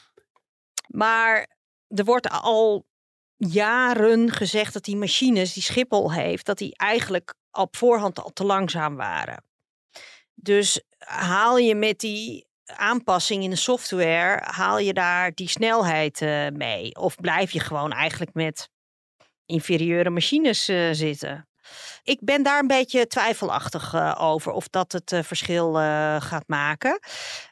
Maar 0.86 1.48
er 1.88 2.04
wordt 2.04 2.30
al 2.30 2.86
jaren 3.36 4.32
gezegd 4.32 4.72
dat 4.72 4.84
die 4.84 4.96
machines 4.96 5.52
die 5.52 5.62
Schiphol 5.62 6.12
heeft, 6.12 6.46
dat 6.46 6.58
die 6.58 6.76
eigenlijk 6.76 7.34
op 7.50 7.76
voorhand 7.76 8.22
al 8.22 8.30
te 8.32 8.44
langzaam 8.44 8.96
waren. 8.96 9.44
Dus 10.34 10.80
haal 10.98 11.58
je 11.58 11.74
met 11.74 11.98
die 11.98 12.48
aanpassing 12.76 13.42
in 13.42 13.50
de 13.50 13.56
software, 13.56 14.40
haal 14.44 14.78
je 14.78 14.92
daar 14.92 15.34
die 15.34 15.48
snelheid 15.48 16.22
eh, 16.22 16.46
mee? 16.48 16.94
Of 16.94 17.14
blijf 17.16 17.50
je 17.50 17.60
gewoon 17.60 17.92
eigenlijk 17.92 18.34
met 18.34 18.68
inferieure 19.46 20.10
machines 20.10 20.68
eh, 20.68 20.88
zitten? 20.92 21.49
Ik 22.04 22.18
ben 22.22 22.42
daar 22.42 22.58
een 22.58 22.66
beetje 22.66 23.06
twijfelachtig 23.06 23.94
eh, 23.94 24.16
over 24.18 24.52
of 24.52 24.68
dat 24.68 24.92
het 24.92 25.12
eh, 25.12 25.22
verschil 25.22 25.78
eh, 25.78 26.16
gaat 26.20 26.44
maken. 26.46 26.98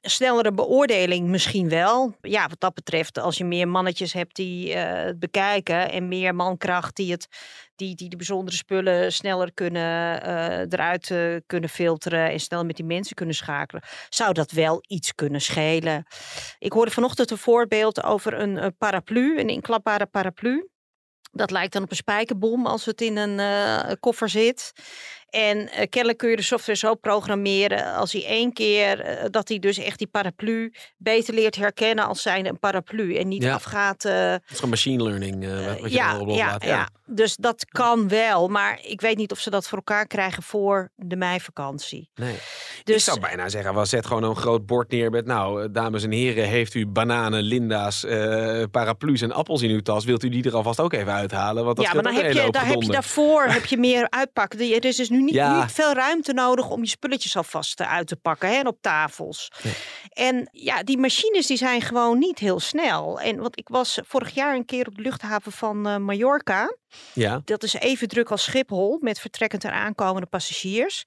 Een 0.01 0.11
snellere 0.11 0.53
beoordeling 0.53 1.29
misschien 1.29 1.69
wel. 1.69 2.15
Ja, 2.21 2.49
wat 2.49 2.61
dat 2.61 2.75
betreft, 2.75 3.19
als 3.19 3.37
je 3.37 3.45
meer 3.45 3.69
mannetjes 3.69 4.13
hebt 4.13 4.37
die 4.37 4.75
het 4.77 5.19
bekijken 5.19 5.91
en 5.91 6.09
meer 6.09 6.35
mankracht 6.35 6.97
die, 6.97 7.13
het, 7.13 7.29
die, 7.77 7.95
die 7.95 8.09
de 8.09 8.17
bijzondere 8.17 8.57
spullen 8.57 9.13
sneller 9.13 9.53
kunnen, 9.53 10.23
eruit 10.69 11.15
kunnen 11.47 11.71
filteren 11.71 12.31
en 12.31 12.41
sneller 12.41 12.67
met 12.67 12.77
die 12.77 12.85
mensen 12.85 13.17
kunnen 13.17 13.35
schakelen, 13.35 13.83
zou 14.09 14.33
dat 14.33 14.51
wel 14.51 14.85
iets 14.87 15.15
kunnen 15.15 15.41
schelen. 15.41 16.07
Ik 16.59 16.73
hoorde 16.73 16.91
vanochtend 16.91 17.31
een 17.31 17.39
voorbeeld 17.39 18.03
over 18.03 18.41
een, 18.41 18.77
paraplu, 18.79 19.39
een 19.39 19.49
inklapbare 19.49 20.07
paraplu. 20.07 20.69
Dat 21.39 21.51
lijkt 21.51 21.73
dan 21.73 21.83
op 21.83 21.91
een 21.91 21.97
spijkerbom 21.97 22.67
als 22.67 22.85
het 22.85 23.01
in 23.01 23.17
een 23.17 23.39
eh, 23.41 23.93
koffer 24.01 24.29
zit. 24.29 24.73
En 25.31 25.69
eh, 25.71 25.87
kennelijk 25.89 26.19
kun 26.19 26.31
je 26.31 26.37
de 26.37 26.43
software 26.43 26.79
zo 26.79 26.95
programmeren 26.95 27.95
als 27.95 28.13
hij 28.13 28.25
één 28.27 28.53
keer 28.53 29.01
eh, 29.01 29.25
dat 29.31 29.49
hij 29.49 29.59
dus 29.59 29.79
echt 29.79 29.99
die 29.99 30.07
paraplu 30.07 30.73
beter 30.97 31.35
leert 31.35 31.57
herkennen 31.57 32.05
als 32.07 32.23
zijn 32.23 32.47
een 32.47 32.59
paraplu 32.59 33.17
en 33.17 33.29
niet 33.29 33.43
Ja. 33.43 33.55
afgaat. 33.55 34.05
eh, 34.05 34.31
Het 34.31 34.43
is 34.49 34.55
gewoon 34.55 34.71
machine 34.71 35.03
learning 35.03 35.45
eh, 35.45 35.67
wat- 35.67 35.79
je 35.83 35.91
ja, 35.97 36.21
ja, 36.27 36.57
ja, 36.61 36.89
dus 37.07 37.37
dat 37.37 37.65
kan 37.65 38.09
wel, 38.09 38.49
maar 38.49 38.79
ik 38.83 39.01
weet 39.01 39.17
niet 39.17 39.33
of 39.33 39.39
ze 39.39 39.51
dat 39.51 39.69
voor 39.69 39.79
elkaar 39.79 40.07
krijgen 40.07 40.43
voor 40.43 40.91
de 40.97 41.17
meivakantie. 41.17 42.11
Nee. 42.15 42.35
Dus 42.85 42.97
Ik 42.97 43.03
zou 43.03 43.21
bijna 43.21 43.49
zeggen, 43.49 43.75
wel, 43.75 43.87
zet 43.87 44.07
gewoon 44.07 44.23
een 44.23 44.37
groot 44.37 44.67
bord 44.67 44.91
neer 44.91 45.11
met... 45.11 45.27
nou, 45.27 45.63
eh, 45.63 45.69
dames 45.73 46.03
en 46.05 46.11
heren, 46.13 46.45
heeft 46.45 46.75
u 46.75 46.87
bananen, 46.87 47.43
linda's, 47.43 48.05
eh, 48.05 48.63
paraplu's 48.71 49.21
en 49.21 49.33
appels 49.33 49.63
in 49.63 49.71
uw 49.71 49.81
tas? 49.81 50.05
Wilt 50.05 50.23
u 50.25 50.29
die 50.29 50.45
er 50.45 50.55
alvast 50.57 50.81
ook 50.81 50.93
even 50.93 51.13
uithalen? 51.13 51.65
Want 51.65 51.77
dat 51.77 51.87
ja, 51.87 51.93
maar 51.95 52.03
dan 52.03 52.15
heb 52.15 52.33
je, 52.33 52.51
daar 52.51 52.67
heb 52.67 52.83
je 52.83 52.89
daarvoor 52.93 53.43
heb 53.45 53.65
je 53.65 53.77
meer 53.79 54.07
uitpakken. 54.11 54.59
Er 54.61 54.85
is 54.85 54.97
dus 54.97 55.09
nu 55.09 55.17
niet, 55.25 55.35
Ja. 55.35 55.61
niet 55.61 55.73
veel 55.73 55.93
ruimte 55.93 56.33
nodig 56.33 56.71
om 56.71 56.83
je 56.83 56.89
spulletjes 56.89 57.37
alvast 57.37 57.81
eh, 57.81 57.93
uit 57.93 58.07
te 58.07 58.17
pakken 58.17 58.49
hè, 58.49 58.55
en 58.55 58.67
op 58.67 58.79
tafels. 58.81 59.49
En 60.09 60.49
ja, 60.53 60.83
die 60.83 60.99
machines 60.99 61.47
die 61.47 61.57
zijn 61.57 61.81
gewoon 61.83 62.19
niet 62.19 62.39
heel 62.39 62.61
snel. 62.61 63.21
En 63.21 63.37
want 63.41 63.59
ik 63.59 63.69
was 63.69 63.99
vorig 64.07 64.35
jaar 64.35 64.55
een 64.55 64.65
keer 64.65 64.87
op 64.87 64.95
de 64.97 65.03
luchthaven 65.03 65.53
van 65.53 65.87
eh, 65.87 65.97
Mallorca. 65.97 66.77
Ja, 67.13 67.41
Dat 67.45 67.63
is 67.63 67.73
even 67.75 68.09
druk 68.09 68.31
als 68.31 68.43
Schiphol 68.43 68.99
met 69.01 69.21
vertrekkend 69.21 69.65
en 69.65 69.73
aankomende 69.73 70.27
passagiers. 70.27 71.05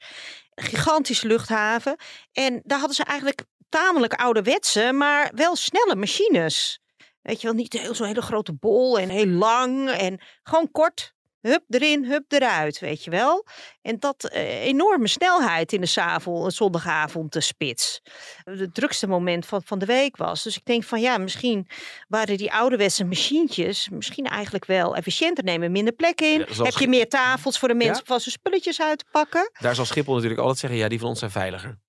Gigantische 0.55 1.27
luchthaven. 1.27 1.95
En 2.31 2.61
daar 2.63 2.77
hadden 2.79 2.95
ze 2.95 3.03
eigenlijk 3.03 3.43
tamelijk 3.69 4.13
ouderwetse, 4.13 4.91
maar 4.93 5.31
wel 5.35 5.55
snelle 5.55 5.95
machines. 5.95 6.79
Weet 7.21 7.41
je 7.41 7.47
wel, 7.47 7.55
niet 7.55 7.73
heel- 7.73 7.95
zo'n 7.95 8.07
hele 8.07 8.21
grote 8.21 8.53
bol 8.53 8.99
en 8.99 9.09
heel 9.09 9.25
lang 9.27 9.89
en 9.89 10.21
gewoon 10.43 10.71
kort. 10.71 11.13
Hup 11.41 11.63
erin, 11.69 12.05
hup 12.05 12.31
eruit, 12.31 12.79
weet 12.79 13.03
je 13.03 13.09
wel. 13.11 13.45
En 13.81 13.99
dat 13.99 14.23
eh, 14.23 14.63
enorme 14.65 15.07
snelheid 15.07 15.73
in 15.73 15.81
de 15.81 15.87
zavel, 15.87 16.51
zondagavond 16.51 17.33
de 17.33 17.41
spits. 17.41 18.01
Het 18.43 18.73
drukste 18.73 19.07
moment 19.07 19.45
van, 19.45 19.61
van 19.65 19.79
de 19.79 19.85
week 19.85 20.17
was. 20.17 20.43
Dus 20.43 20.57
ik 20.57 20.65
denk 20.65 20.83
van 20.83 21.01
ja, 21.01 21.17
misschien 21.17 21.67
waren 22.07 22.37
die 22.37 22.53
ouderwetse 22.53 23.05
machientjes 23.05 23.89
misschien 23.89 24.25
eigenlijk 24.25 24.65
wel 24.65 24.95
efficiënter 24.95 25.43
nemen. 25.43 25.71
Minder 25.71 25.93
plek 25.93 26.21
in. 26.21 26.45
Ja, 26.47 26.63
Heb 26.63 26.73
je 26.73 26.87
meer 26.87 27.09
tafels 27.09 27.59
voor 27.59 27.67
de 27.67 27.73
mensen 27.75 28.03
Ja. 28.07 28.13
hun 28.13 28.19
spulletjes 28.19 28.81
uit 28.81 28.97
te 28.97 29.05
pakken? 29.11 29.51
daar 29.59 29.75
zal 29.75 29.85
Schiphol 29.85 30.13
natuurlijk 30.13 30.41
altijd 30.41 30.59
zeggen... 30.59 30.79
ja, 30.79 30.87
die 30.87 30.99
van 30.99 31.09
ons 31.09 31.19
zijn 31.19 31.31
veiliger. 31.31 31.79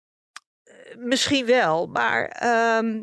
Misschien 0.99 1.47
wel, 1.47 1.87
maar 1.87 2.25
ehm, 2.29 3.03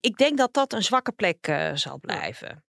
ik 0.00 0.16
denk 0.16 0.38
dat 0.38 0.52
dat 0.52 0.72
een 0.72 0.82
zwakke 0.82 1.12
plek 1.12 1.46
eh, 1.46 1.70
zal 1.74 1.98
blijven. 1.98 2.64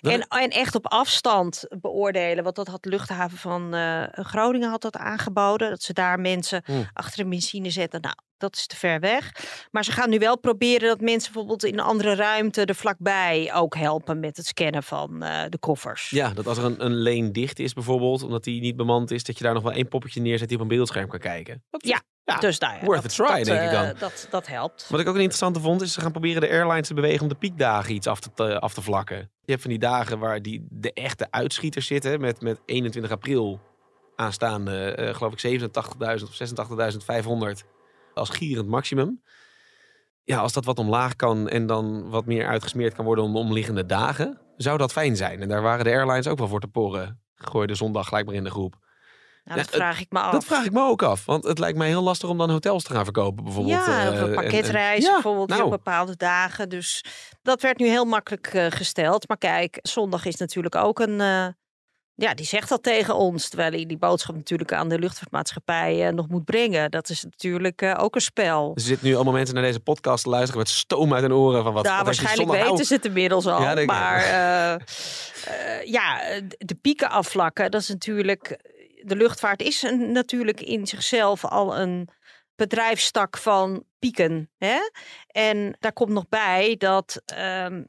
En, 0.00 0.26
en 0.28 0.50
echt 0.50 0.74
op 0.74 0.86
afstand 0.86 1.64
beoordelen, 1.80 2.44
want 2.44 2.56
dat 2.56 2.68
had 2.68 2.82
de 2.82 2.88
luchthaven 2.88 3.38
van 3.38 3.74
eh, 3.74 4.02
Groningen 4.10 4.70
had 4.70 4.82
dat 4.82 4.96
aangeboden. 4.96 5.70
Dat 5.70 5.82
ze 5.82 5.92
daar 5.92 6.20
mensen 6.20 6.62
Hmm. 6.64 6.88
achter 6.92 7.20
een 7.20 7.28
machine 7.28 7.70
zetten. 7.70 8.00
Nou, 8.00 8.14
dat 8.42 8.56
is 8.56 8.66
te 8.66 8.76
ver 8.76 9.00
weg. 9.00 9.32
Maar 9.70 9.84
ze 9.84 9.92
gaan 9.92 10.10
nu 10.10 10.18
wel 10.18 10.38
proberen 10.38 10.88
dat 10.88 11.00
mensen 11.00 11.32
bijvoorbeeld 11.32 11.64
in 11.64 11.72
een 11.72 11.84
andere 11.84 12.14
ruimte 12.14 12.64
er 12.64 12.74
vlakbij 12.74 13.50
ook 13.54 13.76
helpen 13.76 14.20
met 14.20 14.36
het 14.36 14.46
scannen 14.46 14.82
van 14.82 15.22
eh, 15.22 15.44
de 15.48 15.58
koffers. 15.58 16.10
Ja, 16.10 16.32
dat 16.32 16.46
als 16.46 16.58
er 16.58 16.64
een, 16.64 16.84
een 16.84 16.96
leen 16.96 17.32
dicht 17.32 17.58
is 17.58 17.72
bijvoorbeeld... 17.72 18.22
omdat 18.22 18.44
die 18.44 18.60
niet 18.60 18.76
bemand 18.76 19.10
is... 19.10 19.24
dat 19.24 19.38
je 19.38 19.44
daar 19.44 19.54
nog 19.54 19.62
wel 19.62 19.72
één 19.72 19.88
poppetje 19.88 20.20
neerzet 20.20 20.48
die 20.48 20.56
op 20.56 20.62
een 20.62 20.68
beeldscherm 20.68 21.08
kan 21.08 21.18
kijken. 21.18 21.62
Dat 21.70 21.86
Ja, 21.86 22.02
Ja, 22.24 22.38
dus 22.38 22.58
nou 22.58 22.74
ja, 22.74 22.84
worth 22.84 23.02
dat, 23.02 23.12
a 23.12 23.14
try, 23.14 23.36
dat, 23.36 23.44
denk 23.44 23.60
ik 23.60 23.78
eh, 23.78 23.82
dan. 23.82 23.94
Dat, 23.98 24.26
dat 24.30 24.46
helpt. 24.46 24.86
Wat 24.88 25.00
ik 25.00 25.08
ook 25.08 25.14
een 25.14 25.20
interessante 25.20 25.60
vond, 25.60 25.82
is 25.82 25.92
ze 25.92 26.00
gaan 26.00 26.12
proberen 26.12 26.40
de 26.40 26.48
airlines 26.48 26.86
te 26.86 26.94
bewegen 26.94 27.22
om 27.22 27.28
de 27.28 27.34
piekdagen 27.34 27.94
iets 27.94 28.06
af 28.06 28.20
te, 28.20 28.30
te- 28.34 28.60
af 28.60 28.74
te 28.74 28.82
vlakken. 28.82 29.16
Je 29.16 29.50
hebt 29.50 29.62
van 29.62 29.70
die 29.70 29.80
dagen 29.80 30.18
waar 30.18 30.42
die, 30.42 30.66
de 30.70 30.92
echte 30.92 31.26
uitschieters 31.30 31.86
zitten 31.86 32.20
met, 32.20 32.40
met 32.40 32.60
21 32.66 33.12
april 33.12 33.60
aanstaande, 34.16 34.94
eh, 34.94 35.14
geloof 35.14 35.32
ik, 35.32 35.40
87.000 35.40 36.22
of 36.22 36.34
86.500 36.34 37.64
als 38.14 38.30
gierend 38.30 38.68
maximum. 38.68 39.22
Ja, 40.24 40.38
als 40.38 40.52
dat 40.52 40.64
wat 40.64 40.78
omlaag 40.78 41.16
kan 41.16 41.48
en 41.48 41.66
dan 41.66 42.10
wat 42.10 42.26
meer 42.26 42.46
uitgesmeerd 42.46 42.94
kan 42.94 43.04
worden 43.04 43.24
om 43.24 43.32
de 43.32 43.38
omliggende 43.38 43.86
dagen, 43.86 44.40
zou 44.56 44.78
dat 44.78 44.92
fijn 44.92 45.16
zijn. 45.16 45.42
En 45.42 45.48
daar 45.48 45.62
waren 45.62 45.84
de 45.84 45.90
airlines 45.90 46.26
ook 46.26 46.38
wel 46.38 46.48
voor 46.48 46.60
te 46.60 46.66
porren. 46.68 47.20
Gooi 47.34 47.66
de 47.66 47.74
zondag 47.74 48.08
gelijk 48.08 48.26
maar 48.26 48.34
in 48.34 48.44
de 48.44 48.50
groep. 48.50 48.74
Nou, 49.44 49.58
dat 49.58 49.70
vraag 49.70 50.00
ik 50.00 50.10
me 50.12 50.18
af. 50.20 50.32
Dat 50.32 50.44
vraag 50.44 50.64
ik 50.64 50.72
me 50.72 50.80
ook 50.80 51.02
af. 51.02 51.24
Want 51.24 51.44
het 51.44 51.58
lijkt 51.58 51.78
mij 51.78 51.88
heel 51.88 52.02
lastig 52.02 52.28
om 52.28 52.38
dan 52.38 52.50
hotels 52.50 52.82
te 52.84 52.92
gaan 52.92 53.04
verkopen 53.04 53.44
bijvoorbeeld. 53.44 53.84
Ja, 53.84 53.98
eh, 54.10 54.20
een 54.20 54.28
en- 54.28 54.34
pakketreizen 54.34 55.08
Ja, 55.08 55.12
bijvoorbeeld 55.12 55.48
nou. 55.48 55.62
op 55.62 55.70
bepaalde 55.70 56.16
dagen. 56.16 56.68
Dus 56.68 57.04
dat 57.42 57.62
werd 57.62 57.78
nu 57.78 57.86
heel 57.88 58.04
makkelijk 58.04 58.46
eh, 58.46 58.66
gesteld. 58.70 59.28
Maar 59.28 59.38
kijk, 59.38 59.78
zondag 59.82 60.24
is 60.24 60.36
natuurlijk 60.36 60.74
ook 60.74 60.98
een... 61.00 61.20
eh, 61.20 61.46
ja, 62.14 62.34
die 62.34 62.46
zegt 62.46 62.68
dat 62.68 62.82
tegen 62.82 63.14
ons. 63.14 63.48
Terwijl 63.48 63.72
hij 63.72 63.86
die 63.86 63.98
boodschap 63.98 64.34
natuurlijk 64.34 64.72
aan 64.72 64.88
de 64.88 64.98
luchtvaartmaatschappij 64.98 66.06
eh, 66.06 66.12
nog 66.12 66.28
moet 66.28 66.44
brengen. 66.44 66.90
Dat 66.90 67.08
is 67.08 67.24
natuurlijk 67.24 67.82
eh, 67.82 67.94
ook 67.98 68.14
een 68.14 68.20
spel. 68.20 68.72
Er 68.74 68.80
zitten 68.80 69.06
nu 69.06 69.14
allemaal 69.14 69.32
mensen 69.32 69.54
naar 69.54 69.64
deze 69.64 69.80
podcast 69.80 70.22
te 70.24 70.30
luisteren 70.30 70.58
met 70.58 70.68
stoom 70.68 71.14
uit 71.14 71.22
hun 71.22 71.32
oren. 71.32 71.62
Van 71.62 71.72
wat, 71.72 71.84
nou, 71.84 71.96
wat 71.96 72.04
waarschijnlijk 72.04 72.50
weten 72.50 72.66
nou- 72.66 72.84
ze 72.84 72.94
het 72.94 73.04
inmiddels 73.04 73.46
al. 73.46 73.62
Ja, 73.62 73.84
maar 73.84 74.22
eh, 74.22 74.80
ja, 75.84 76.20
de 76.58 76.74
pieken 76.80 77.10
afvlakken, 77.10 77.70
dat 77.70 77.80
is 77.80 77.88
natuurlijk... 77.88 78.70
De 79.04 79.16
luchtvaart 79.16 79.62
is 79.62 79.82
een, 79.82 80.12
natuurlijk 80.12 80.60
in 80.60 80.86
zichzelf 80.86 81.44
al 81.44 81.78
een 81.78 82.08
bedrijfstak 82.54 83.36
van 83.36 83.84
pieken. 83.98 84.50
Hè? 84.58 84.78
En 85.26 85.76
daar 85.78 85.92
komt 85.92 86.10
nog 86.10 86.28
bij 86.28 86.74
dat 86.78 87.22
ehm, 87.24 87.82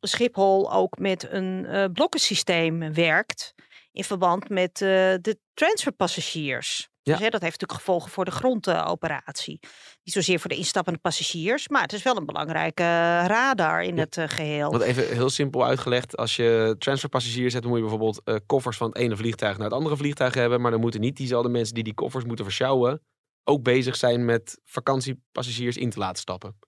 Schiphol 0.00 0.72
ook 0.72 0.98
met 0.98 1.26
een 1.30 1.66
blokkensysteem 1.92 2.94
werkt... 2.94 3.54
in 3.98 4.04
verband 4.04 4.48
met 4.48 4.80
eh, 4.80 4.88
de 5.20 5.38
transferpassagiers. 5.54 6.88
Ja. 7.02 7.14
Dus, 7.14 7.22
hè, 7.22 7.28
dat 7.30 7.40
heeft 7.40 7.52
natuurlijk 7.60 7.80
gevolgen 7.86 8.10
voor 8.10 8.24
de 8.24 8.30
grondoperatie. 8.30 9.58
Niet 10.02 10.14
zozeer 10.14 10.40
voor 10.40 10.50
de 10.50 10.56
instappende 10.56 10.98
passagiers, 10.98 11.68
maar 11.68 11.82
het 11.82 11.92
is 11.92 12.02
wel 12.02 12.16
een 12.16 12.26
belangrijke 12.26 12.82
radar 13.26 13.82
in 13.82 13.94
Ja. 13.94 14.00
het 14.00 14.16
eh, 14.16 14.28
geheel. 14.28 14.70
Want 14.70 14.82
even 14.82 15.08
heel 15.08 15.30
simpel 15.30 15.64
uitgelegd. 15.64 16.16
Als 16.16 16.36
je 16.36 16.74
transferpassagiers 16.78 17.52
hebt, 17.52 17.64
moet 17.66 17.74
je 17.74 17.80
bijvoorbeeld 17.80 18.20
eh, 18.24 18.34
koffers 18.46 18.76
van 18.76 18.88
het 18.88 18.96
ene 18.98 19.16
vliegtuig 19.16 19.56
naar 19.56 19.66
het 19.66 19.74
andere 19.76 19.96
vliegtuig 19.96 20.34
hebben. 20.34 20.60
Maar 20.60 20.70
dan 20.70 20.80
moeten 20.80 21.00
niet 21.00 21.16
diezelfde 21.16 21.48
mensen 21.48 21.74
die 21.74 21.84
die 21.84 21.94
koffers 21.94 22.24
moeten 22.24 22.44
versjouwen... 22.44 23.02
ook 23.44 23.62
bezig 23.62 23.96
zijn 23.96 24.24
met 24.24 24.60
vakantiepassagiers 24.64 25.76
in 25.76 25.90
te 25.90 25.98
laten 25.98 26.20
stappen. 26.20 26.58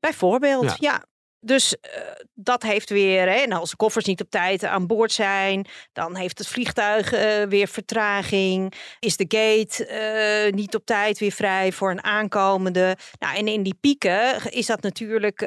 Bijvoorbeeld, 0.00 0.64
Ja. 0.64 0.76
ja. 0.78 1.04
Dus 1.40 1.80
eh, 1.80 2.02
dat 2.34 2.62
heeft 2.62 2.90
weer, 2.90 3.28
hè, 3.28 3.46
als 3.54 3.70
de 3.70 3.76
koffers 3.76 4.04
niet 4.04 4.20
op 4.20 4.30
tijd 4.30 4.64
aan 4.64 4.86
boord 4.86 5.12
zijn, 5.12 5.66
dan 5.92 6.16
heeft 6.16 6.38
het 6.38 6.46
vliegtuig 6.46 7.12
eh, 7.12 7.42
weer 7.42 7.68
vertraging. 7.68 8.72
Is 8.98 9.16
de 9.16 9.24
gate 9.28 9.86
eh, 9.86 10.52
niet 10.52 10.74
op 10.74 10.86
tijd 10.86 11.18
weer 11.18 11.32
vrij 11.32 11.72
voor 11.72 11.90
een 11.90 12.04
aankomende? 12.04 12.96
Nou, 13.18 13.36
en 13.36 13.48
in 13.48 13.62
die 13.62 13.78
pieken 13.80 14.52
is 14.52 14.66
dat 14.66 14.82
natuurlijk 14.82 15.40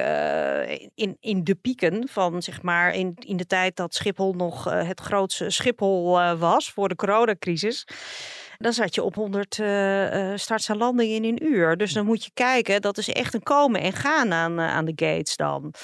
in, 0.94 1.16
in 1.20 1.44
de 1.44 1.54
pieken 1.54 2.08
van 2.08 2.42
zeg 2.42 2.62
maar 2.62 2.94
in, 2.94 3.16
in 3.18 3.36
de 3.36 3.46
tijd 3.46 3.76
dat 3.76 3.94
Schiphol 3.94 4.32
nog 4.32 4.64
het 4.64 5.00
grootste 5.00 5.50
Schiphol 5.50 6.10
was 6.36 6.70
voor 6.70 6.88
de 6.88 6.96
coronacrisis. 6.96 7.86
Dan 8.62 8.72
zat 8.72 8.94
je 8.94 9.02
op 9.02 9.14
100 9.14 9.58
eh, 9.58 10.32
eh, 10.32 10.38
starts 10.38 10.68
en 10.68 10.76
landingen 10.76 11.14
in 11.14 11.24
een 11.24 11.44
uur. 11.44 11.76
Dus 11.76 11.92
dan 11.92 12.06
moet 12.06 12.24
je 12.24 12.30
kijken, 12.34 12.80
dat 12.80 12.98
is 12.98 13.08
echt 13.08 13.34
een 13.34 13.42
komen 13.42 13.80
en 13.80 13.92
gaan 13.92 14.32
aan, 14.32 14.58
eh, 14.58 14.68
aan 14.68 14.84
de 14.84 14.92
gates 14.96 15.36
dan. 15.36 15.74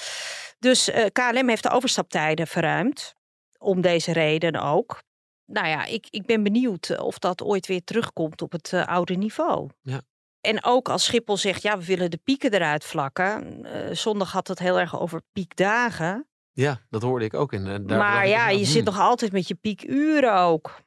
Dus 0.59 0.91
KLM 1.11 1.49
heeft 1.49 1.63
de 1.63 1.69
overstaptijden 1.69 2.47
verruimd. 2.47 3.17
Om 3.57 3.81
deze 3.81 4.13
reden 4.13 4.55
ook. 4.55 5.03
Nou 5.45 5.67
ja, 5.67 5.85
ik, 5.85 6.07
ik 6.09 6.25
ben 6.25 6.43
benieuwd 6.43 6.99
of 6.99 7.19
dat 7.19 7.43
ooit 7.43 7.67
weer 7.67 7.83
terugkomt 7.83 8.41
op 8.41 8.51
het 8.51 8.73
oude 8.73 9.13
niveau. 9.13 9.69
Ja. 9.81 10.01
En 10.41 10.63
ook 10.63 10.89
als 10.89 11.03
Schiphol 11.03 11.37
zegt, 11.37 11.61
ja, 11.61 11.77
we 11.77 11.85
willen 11.85 12.11
de 12.11 12.19
pieken 12.23 12.53
eruit 12.53 12.83
vlakken. 12.83 13.65
Zondag 13.97 14.31
had 14.31 14.47
het 14.47 14.59
heel 14.59 14.79
erg 14.79 14.99
over 14.99 15.21
piekdagen. 15.31 16.27
Ja, 16.51 16.79
dat 16.89 17.01
hoorde 17.01 17.25
ik 17.25 17.33
ook. 17.33 17.51
Dacht 17.51 17.85
maar 17.87 18.27
ja, 18.27 18.49
je 18.49 18.55
hmm. 18.55 18.65
zit 18.65 18.85
nog 18.85 18.99
altijd 18.99 19.31
met 19.31 19.47
je 19.47 19.55
piekuren 19.55 20.35
ook. 20.35 20.81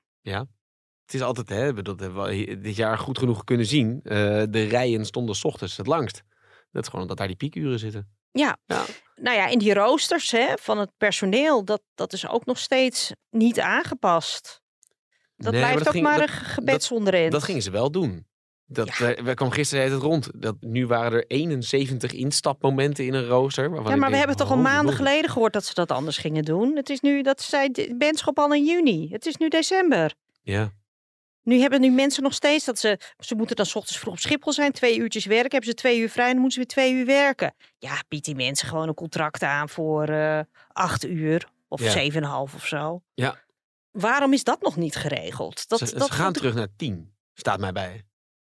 Het 1.12 1.20
is 1.20 1.26
altijd, 1.26 1.48
hè, 1.48 1.82
dat 1.82 2.00
hebben 2.00 2.22
we 2.24 2.58
dit 2.60 2.76
jaar 2.76 2.98
goed 2.98 3.18
genoeg 3.18 3.44
kunnen 3.44 3.66
zien. 3.66 4.00
eh, 4.04 4.42
de 4.48 4.62
rijen 4.62 5.04
stonden 5.04 5.34
's 5.34 5.44
ochtends 5.44 5.76
het 5.76 5.86
langst. 5.86 6.22
Dat 6.70 6.82
is 6.82 6.86
gewoon 6.88 7.02
omdat 7.02 7.16
daar 7.18 7.26
die 7.26 7.36
piekuren 7.36 7.78
zitten. 7.78 8.08
Ja. 8.30 8.56
Ja. 8.66 8.84
Nou 9.14 9.36
ja, 9.36 9.46
in 9.46 9.58
die 9.58 9.74
roosters 9.74 10.30
hè, 10.30 10.46
van 10.60 10.78
het 10.78 10.90
personeel, 10.96 11.64
dat, 11.64 11.82
dat 11.94 12.12
is 12.12 12.28
ook 12.28 12.44
nog 12.44 12.58
steeds 12.58 13.12
niet 13.30 13.60
aangepast. 13.60 14.60
Dat 15.36 15.52
Nee, 15.52 15.60
maar 15.60 15.70
blijft 15.70 15.78
dat 15.78 15.86
ook 15.86 15.92
ging- 15.92 16.04
maar 16.04 16.18
dat- 16.18 16.28
een 16.28 16.34
ge- 16.34 16.44
gebedsonderend. 16.44 17.32
Dat 17.32 17.42
gingen 17.42 17.62
ze 17.62 17.70
wel 17.70 17.90
doen. 17.90 18.26
Dat, 18.66 18.96
Ja. 18.96 19.06
we, 19.06 19.22
we 19.22 19.34
kwam 19.34 19.50
gisteren 19.50 19.92
het 19.92 20.02
rond. 20.02 20.30
Dat, 20.42 20.56
nu 20.60 20.86
waren 20.86 21.12
er 21.12 21.24
71 21.26 22.12
instapmomenten 22.12 23.06
in 23.06 23.14
een 23.14 23.26
rooster. 23.26 23.74
ja, 23.88 23.96
maar 23.96 24.10
we 24.10 24.16
hebben 24.16 24.36
toch 24.36 24.50
al 24.50 24.56
maanden 24.56 24.94
geleden 24.94 25.30
gehoord 25.30 25.52
dat 25.52 25.64
ze 25.64 25.74
dat 25.74 25.90
anders 25.90 26.16
gingen 26.18 26.44
doen. 26.44 26.76
Het 26.76 26.90
is 26.90 27.00
nu, 27.00 27.22
dat 27.22 27.42
zei 27.42 27.70
Benschop 27.98 28.38
al 28.38 28.54
in 28.54 28.64
juni. 28.64 29.08
Het 29.10 29.26
is 29.26 29.36
nu 29.36 29.48
december. 29.48 30.14
Ja, 30.42 30.72
Nu 31.42 31.58
hebben 31.60 31.80
nu 31.80 31.90
mensen 31.90 32.22
nog 32.22 32.34
steeds 32.34 32.64
dat 32.64 32.78
ze, 32.78 32.98
ze 33.18 33.34
moeten 33.34 33.56
dan 33.56 33.66
's 33.66 33.74
ochtends 33.74 33.98
vroeg 34.00 34.12
op 34.12 34.20
Schiphol 34.20 34.52
zijn, 34.52 34.72
twee 34.72 34.98
uurtjes 34.98 35.24
werken, 35.24 35.50
hebben 35.50 35.68
ze 35.70 35.74
twee 35.74 35.98
uur 36.00 36.10
vrij 36.10 36.26
en 36.26 36.32
dan 36.32 36.40
moeten 36.40 36.60
ze 36.60 36.66
weer 36.66 36.74
twee 36.86 36.94
uur 37.00 37.06
werken. 37.06 37.54
Ja, 37.78 38.02
bied 38.08 38.24
die 38.24 38.34
mensen 38.34 38.68
gewoon 38.68 38.88
een 38.88 38.94
contract 38.94 39.42
aan 39.42 39.68
voor 39.68 40.08
eh, 40.08 40.40
acht 40.68 41.04
uur 41.04 41.48
of 41.68 41.80
Ja. 41.82 41.90
zeven 41.90 42.16
en 42.20 42.24
een 42.26 42.32
half 42.32 42.54
of 42.54 42.66
zo. 42.66 43.02
Ja. 43.14 43.40
Waarom 43.90 44.32
is 44.32 44.44
dat 44.44 44.60
nog 44.62 44.76
niet 44.76 44.96
geregeld? 44.96 45.68
Dat, 45.68 45.78
ze, 45.78 45.86
ze 45.86 45.94
dat 45.98 46.10
gaan 46.10 46.24
vond 46.24 46.36
ik- 46.36 46.42
terug 46.42 46.54
naar 46.56 46.68
10. 46.76 47.14
Staat 47.34 47.58
mij 47.60 47.72
bij. 47.72 48.04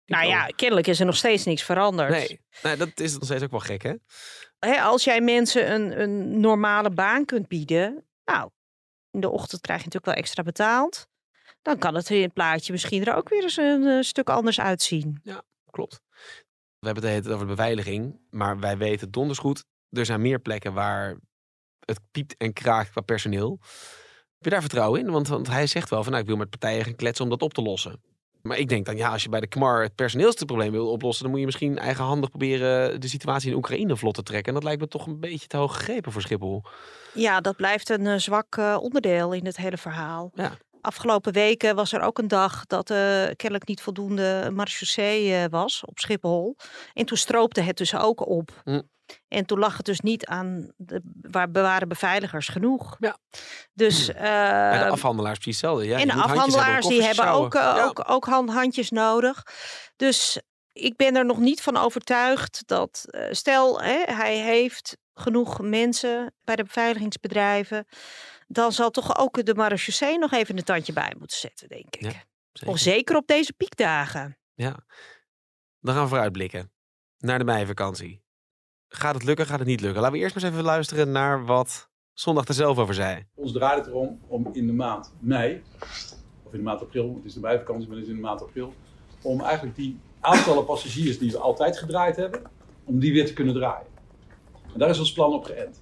Nou 0.06 0.28
ja, 0.28 0.46
kennelijk 0.46 0.88
is 0.88 1.00
er 1.00 1.06
nog 1.06 1.16
steeds 1.16 1.46
niks 1.46 1.64
veranderd. 1.64 2.10
Nee, 2.10 2.42
nee, 2.64 2.76
dat 2.78 3.00
is 3.00 3.14
nog 3.14 3.24
steeds 3.24 3.44
ook 3.44 3.52
wel 3.52 3.60
gek, 3.60 3.84
hè? 3.84 3.94
Hè, 4.60 4.82
als 4.82 5.04
jij 5.04 5.22
mensen 5.22 5.72
een, 5.72 6.02
een 6.02 6.40
normale 6.40 6.90
baan 6.90 7.26
kunt 7.26 7.48
bieden, 7.48 8.06
nou, 8.26 8.50
in 9.12 9.20
de 9.22 9.30
ochtend 9.30 9.62
krijg 9.62 9.80
je 9.80 9.86
natuurlijk 9.86 10.14
wel 10.16 10.24
extra 10.24 10.44
betaald. 10.44 11.08
Dan 11.68 11.78
kan 11.78 11.96
het 11.96 12.10
in 12.10 12.22
het 12.22 12.34
plaatje 12.34 12.72
misschien 12.72 13.06
er 13.06 13.16
ook 13.16 13.30
weer 13.30 13.44
eens 13.44 13.58
een 13.58 13.88
eh, 13.88 14.02
stuk 14.02 14.30
anders 14.30 14.60
uitzien. 14.60 15.22
Klopt. 15.72 16.02
We 16.80 16.86
hebben 16.86 17.04
het 17.04 17.14
hele 17.14 17.34
over 17.34 17.48
de 17.48 17.54
beveiliging. 17.56 18.20
Maar 18.30 18.60
wij 18.60 18.78
weten 18.78 19.12
donders 19.12 19.40
goed. 19.40 19.66
Er 19.90 20.06
zijn 20.06 20.22
meer 20.22 20.40
plekken 20.40 20.74
waar 20.74 21.18
het 21.80 22.00
piept 22.12 22.38
en 22.38 22.54
kraakt 22.54 22.90
qua 22.90 23.02
personeel. 23.02 23.58
Heb 23.62 24.44
je 24.44 24.50
daar 24.50 24.62
vertrouwen 24.62 25.00
in? 25.00 25.12
Want, 25.12 25.28
want 25.28 25.48
hij 25.48 25.68
zegt 25.68 25.90
wel 25.90 26.04
van 26.04 26.12
nou, 26.12 26.24
ik 26.24 26.30
wil 26.30 26.38
met 26.38 26.50
partijen 26.50 26.84
gaan 26.84 26.96
kletsen 26.96 27.24
om 27.24 27.30
dat 27.30 27.42
op 27.42 27.54
te 27.54 27.62
lossen. 27.62 28.02
Maar 28.42 28.58
ik 28.58 28.70
denk 28.70 28.86
dan, 28.86 28.98
ja, 28.98 29.12
als 29.12 29.24
je 29.24 29.30
bij 29.30 29.40
de 29.40 29.48
KMAR 29.48 29.82
het 29.82 29.96
personeelsprobleem 29.96 30.72
wil 30.72 30.92
oplossen, 30.92 31.22
dan 31.22 31.32
moet 31.32 31.40
je 31.40 31.46
misschien 31.46 31.78
eigenhandig 31.78 32.30
proberen 32.30 33.02
de 33.02 33.08
situatie 33.08 33.50
in 33.50 33.58
Oekraïne 33.58 33.98
vlot 33.98 34.14
te 34.14 34.24
trekken. 34.24 34.48
En 34.48 34.54
dat 34.54 34.64
lijkt 34.64 34.82
me 34.82 34.88
toch 34.88 35.06
een 35.06 35.20
beetje 35.20 35.48
te 35.48 35.58
hoog 35.58 35.76
gegrepen 35.76 36.12
voor 36.12 36.22
Schiphol. 36.22 36.64
Ja, 37.14 37.42
dat 37.42 37.56
blijft 37.56 37.90
een 37.90 38.08
eh, 38.08 38.18
zwak 38.18 38.58
eh, 38.58 38.78
onderdeel 38.80 39.34
in 39.34 39.46
het 39.46 39.58
hele 39.58 39.78
verhaal. 39.78 40.32
Ja. 40.34 40.58
Afgelopen 40.82 41.34
weken 41.34 41.76
was 41.76 41.94
er 41.94 42.02
ook 42.02 42.18
een 42.18 42.28
dag 42.28 42.66
dat 42.66 42.90
eh 42.90 43.26
kennelijk 43.36 43.68
niet 43.68 43.82
voldoende 43.82 44.50
marechaussee 44.54 45.34
eh 45.36 45.46
was 45.50 45.84
op 45.86 46.00
Schiphol. 46.00 46.56
En 46.94 47.06
toen 47.06 47.18
stroopte 47.18 47.62
het 47.62 47.78
dus 47.78 47.96
ook 47.96 48.28
op. 48.28 48.62
Hm. 48.64 48.82
En 49.28 49.46
toen 49.46 49.60
lag 49.60 49.78
het 49.78 49.86
dus 49.86 50.00
niet 50.00 50.26
aan 50.26 50.72
de 50.78 51.02
waar 51.22 51.52
bewaren 51.52 51.88
beveiligers 51.88 52.48
genoeg. 52.48 52.96
Ja. 53.00 53.18
Dus, 53.74 54.06
de 54.06 54.14
eh, 54.14 54.92
afhandelaars 54.92 55.40
precies 55.40 55.62
hetzelfde. 55.62 55.86
Ja, 55.86 55.98
en 56.00 56.08
de 56.08 56.14
hebben 56.14 56.32
afhandelaars 56.32 56.88
die 56.88 57.04
hebben 57.04 57.28
ook, 57.28 57.56
eh. 57.56 57.62
Ja. 57.62 57.84
ook, 57.84 58.10
ook 58.10 58.26
hand- 58.26 58.50
handjes 58.50 58.90
nodig. 58.90 59.44
Dus 59.96 60.42
ik 60.74 60.96
ben 60.96 61.16
er 61.16 61.26
nog 61.26 61.38
niet 61.38 61.62
van 61.62 61.78
overtuigd 61.78 62.64
dat, 62.66 63.06
stel 63.32 63.82
hij 63.82 64.06
hij 64.08 64.38
heeft 64.38 64.98
genoeg 65.14 65.62
mensen 65.62 66.34
bij 66.44 66.56
de 66.56 66.64
beveiligingsbedrijven, 66.64 67.86
dan 68.48 68.72
zal 68.72 68.92
toch 68.92 69.18
ook 69.18 69.46
de 69.46 69.56
marechaussee 69.56 70.18
nog 70.18 70.32
even 70.32 70.58
een 70.58 70.64
tandje 70.64 70.94
bij 70.94 71.14
moeten 71.20 71.38
zetten, 71.38 71.68
denk 71.68 71.96
ik. 71.96 72.02
Ja, 72.02 72.24
Zeker. 72.52 72.74
Of 72.74 72.80
zeker 72.80 73.16
op 73.16 73.28
deze 73.28 73.54
piekdagen. 73.54 74.38
Ja. 74.54 74.86
Dan 75.80 75.94
gaan 75.94 76.04
we 76.04 76.10
vooruitblikken 76.10 76.72
naar 77.18 77.38
de 77.38 77.46
meivakantie. 77.46 78.24
Gaat 78.88 79.14
het 79.14 79.24
lukken, 79.24 79.46
gaat 79.46 79.60
het 79.60 79.68
niet 79.68 79.82
lukken? 79.82 80.02
Laten 80.02 80.18
we 80.18 80.22
eerst 80.24 80.36
maar 80.36 80.44
eens 80.44 80.54
even 80.54 80.66
luisteren 80.66 81.12
naar 81.12 81.46
wat 81.46 81.90
Zondag 82.20 82.48
er 82.48 82.54
zelf 82.54 82.78
over 82.78 82.94
zei. 82.94 83.26
Ons 83.36 83.52
draait 83.52 83.78
het 83.78 83.88
erom 83.88 84.20
om 84.28 84.50
in 84.52 84.68
de 84.68 84.74
maand 84.74 85.14
mei, 85.20 85.64
of 86.44 86.52
in 86.52 86.58
de 86.58 86.64
maand 86.64 86.82
april, 86.82 87.16
het 87.16 87.26
is 87.26 87.34
de 87.34 87.40
bijvakantie, 87.40 87.88
maar 87.88 87.96
het 87.98 88.06
is 88.06 88.12
in 88.12 88.16
de 88.16 88.22
maand 88.22 88.42
april, 88.42 88.74
om 89.22 89.42
eigenlijk 89.42 89.76
die 89.76 90.00
aantallen 90.20 90.66
passagiers 90.66 91.20
die 91.20 91.32
we 91.32 91.38
altijd 91.38 91.78
gedraaid 91.78 92.16
hebben, 92.16 92.42
om 92.84 93.00
die 93.00 93.14
weer 93.14 93.26
te 93.26 93.34
kunnen 93.34 93.54
draaien. 93.54 93.88
En 94.74 94.80
daar 94.80 94.90
is 94.90 95.00
ons 95.00 95.14
plan 95.14 95.34
op 95.34 95.44
geënt. 95.44 95.80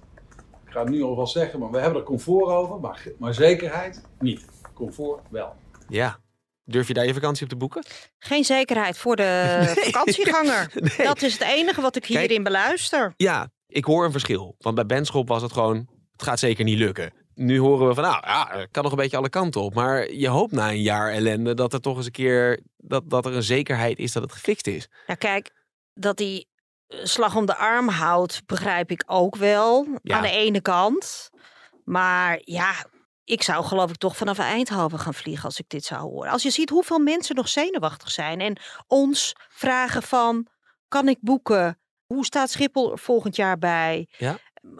Ga 0.76 0.82
het 0.82 0.90
nu 0.90 1.02
alvast 1.02 1.32
zeggen, 1.32 1.58
maar 1.58 1.70
we 1.70 1.78
hebben 1.78 2.00
er 2.00 2.06
comfort 2.06 2.46
over, 2.50 2.80
maar, 2.80 3.06
maar 3.18 3.34
zekerheid 3.34 4.02
niet. 4.18 4.44
Comfort 4.74 5.20
wel. 5.30 5.54
Ja, 5.88 6.18
Durf 6.64 6.88
je 6.88 6.94
daar 6.94 7.06
je 7.06 7.14
vakantie 7.14 7.42
op 7.42 7.48
te 7.48 7.56
boeken? 7.56 7.84
Geen 8.18 8.44
zekerheid 8.44 8.98
voor 8.98 9.16
de 9.16 9.22
Nee. 9.74 9.84
vakantieganger. 9.84 10.70
Nee. 10.74 11.06
Dat 11.06 11.22
is 11.22 11.32
het 11.32 11.42
enige 11.42 11.80
wat 11.80 11.96
ik 11.96 12.02
Kijk. 12.02 12.18
hierin 12.18 12.42
beluister. 12.42 13.14
Ja, 13.16 13.50
ik 13.66 13.84
hoor 13.84 14.04
een 14.04 14.10
verschil. 14.12 14.54
Want 14.58 14.74
bij 14.74 14.86
Benschop 14.86 15.28
was 15.28 15.42
het 15.42 15.52
gewoon, 15.52 15.76
het 16.12 16.22
gaat 16.22 16.38
zeker 16.38 16.64
niet 16.64 16.78
lukken. 16.78 17.12
Nu 17.34 17.58
horen 17.58 17.88
we 17.88 17.94
van, 17.94 18.02
nou 18.04 18.26
ja, 18.26 18.48
het 18.58 18.70
kan 18.70 18.82
nog 18.82 18.92
een 18.92 18.98
beetje 18.98 19.16
alle 19.16 19.28
kanten 19.28 19.60
op. 19.60 19.74
Maar 19.74 20.12
je 20.12 20.28
hoopt 20.28 20.52
na 20.52 20.70
een 20.70 20.82
jaar 20.82 21.10
ellende 21.12 21.54
dat 21.54 21.72
er 21.72 21.80
toch 21.80 21.96
eens 21.96 22.06
een 22.06 22.12
keer, 22.12 22.60
dat, 22.76 23.10
dat 23.10 23.26
er 23.26 23.34
een 23.34 23.42
zekerheid 23.42 23.98
is 23.98 24.12
dat 24.12 24.22
het 24.22 24.32
gefixt 24.32 24.66
is. 24.66 24.88
Ja, 25.06 25.14
kijk, 25.14 25.50
dat 25.94 26.16
die 26.16 26.48
slag 26.88 27.36
om 27.36 27.46
de 27.46 27.56
arm 27.56 27.88
houdt, 27.88 28.46
begrijp 28.46 28.90
ik 28.90 29.02
ook 29.06 29.36
wel. 29.36 29.86
Ja. 30.02 30.16
Aan 30.16 30.22
de 30.22 30.30
ene 30.30 30.60
kant. 30.60 31.30
Maar 31.84 32.40
ja, 32.44 32.74
ik 33.24 33.42
zou 33.42 33.64
geloof 33.64 33.90
ik 33.90 33.96
toch 33.96 34.16
vanaf 34.16 34.38
Eindhoven 34.38 34.98
gaan 34.98 35.14
vliegen 35.14 35.44
als 35.44 35.58
ik 35.58 35.68
dit 35.68 35.84
zou 35.84 36.00
horen. 36.00 36.30
Als 36.30 36.42
je 36.42 36.50
ziet 36.50 36.70
hoeveel 36.70 36.98
mensen 36.98 37.34
nog 37.34 37.48
zenuwachtig 37.48 38.10
zijn 38.10 38.40
en 38.40 38.60
ons 38.86 39.32
vragen 39.48 40.02
van, 40.02 40.46
kan 40.88 41.08
ik 41.08 41.18
boeken? 41.20 41.80
Hoe 42.06 42.24
staat 42.24 42.50
Schiphol 42.50 42.92
er 42.92 42.98
volgend 42.98 43.36
jaar 43.36 43.58
bij? 43.58 44.08
Ja. 44.18 44.38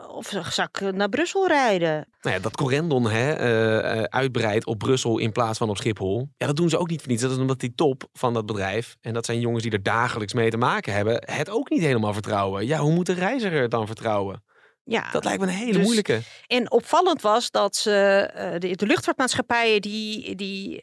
Of 0.09 0.35
zou 0.49 0.68
ik 0.72 0.94
naar 0.94 1.09
Brussel 1.09 1.46
rijden? 1.46 2.09
Nou 2.20 2.37
ja, 2.37 2.42
dat 2.42 2.57
Corendon 2.57 3.09
hè, 3.11 3.33
eh, 3.33 3.99
eh, 3.99 4.03
uitbreidt 4.03 4.66
op 4.66 4.79
Brussel 4.79 5.18
in 5.18 5.33
plaats 5.33 5.59
van 5.59 5.68
op 5.70 5.77
Schiphol. 5.77 6.29
Ja, 6.37 6.46
dat 6.46 6.57
doen 6.57 6.68
ze 6.68 6.79
ook 6.79 6.88
niet 6.90 7.01
voor 7.01 7.11
niets. 7.11 7.22
Dat 7.22 7.31
is 7.31 7.37
omdat 7.37 7.61
die 7.61 7.75
top 7.75 8.09
van 8.12 8.35
dat 8.35 8.46
bedrijf, 8.46 8.96
en 9.01 9.14
dat 9.14 9.25
zijn 9.25 9.40
jongens 9.40 9.62
die 9.62 9.72
er 9.72 9.83
dagelijks 9.83 10.33
mee 10.33 10.51
te 10.51 10.57
maken 10.57 10.92
hebben, 10.92 11.22
het 11.33 11.51
ook 11.51 11.70
niet 11.70 11.81
helemaal 11.83 12.12
vertrouwen. 12.12 12.66
Ja, 12.66 12.79
hoe 12.79 12.92
moet 12.92 13.07
de 13.07 13.12
reiziger 13.12 13.61
het 13.62 13.70
dan 13.70 13.87
vertrouwen? 13.87 14.44
Ja, 14.85 15.11
Dat 15.11 15.25
lijkt 15.25 15.40
me 15.40 15.46
een 15.46 15.53
hele 15.53 15.72
Dus- 15.72 15.83
moeilijke. 15.83 16.20
En 16.46 16.70
opvallend 16.70 17.20
was 17.22 17.51
dat 17.51 17.77
ze, 17.77 17.90
eh, 18.35 18.59
de, 18.59 18.77
de 18.77 18.87
luchtvaartmaatschappijen 18.87 19.81
die, 19.81 20.35
die 20.35 20.81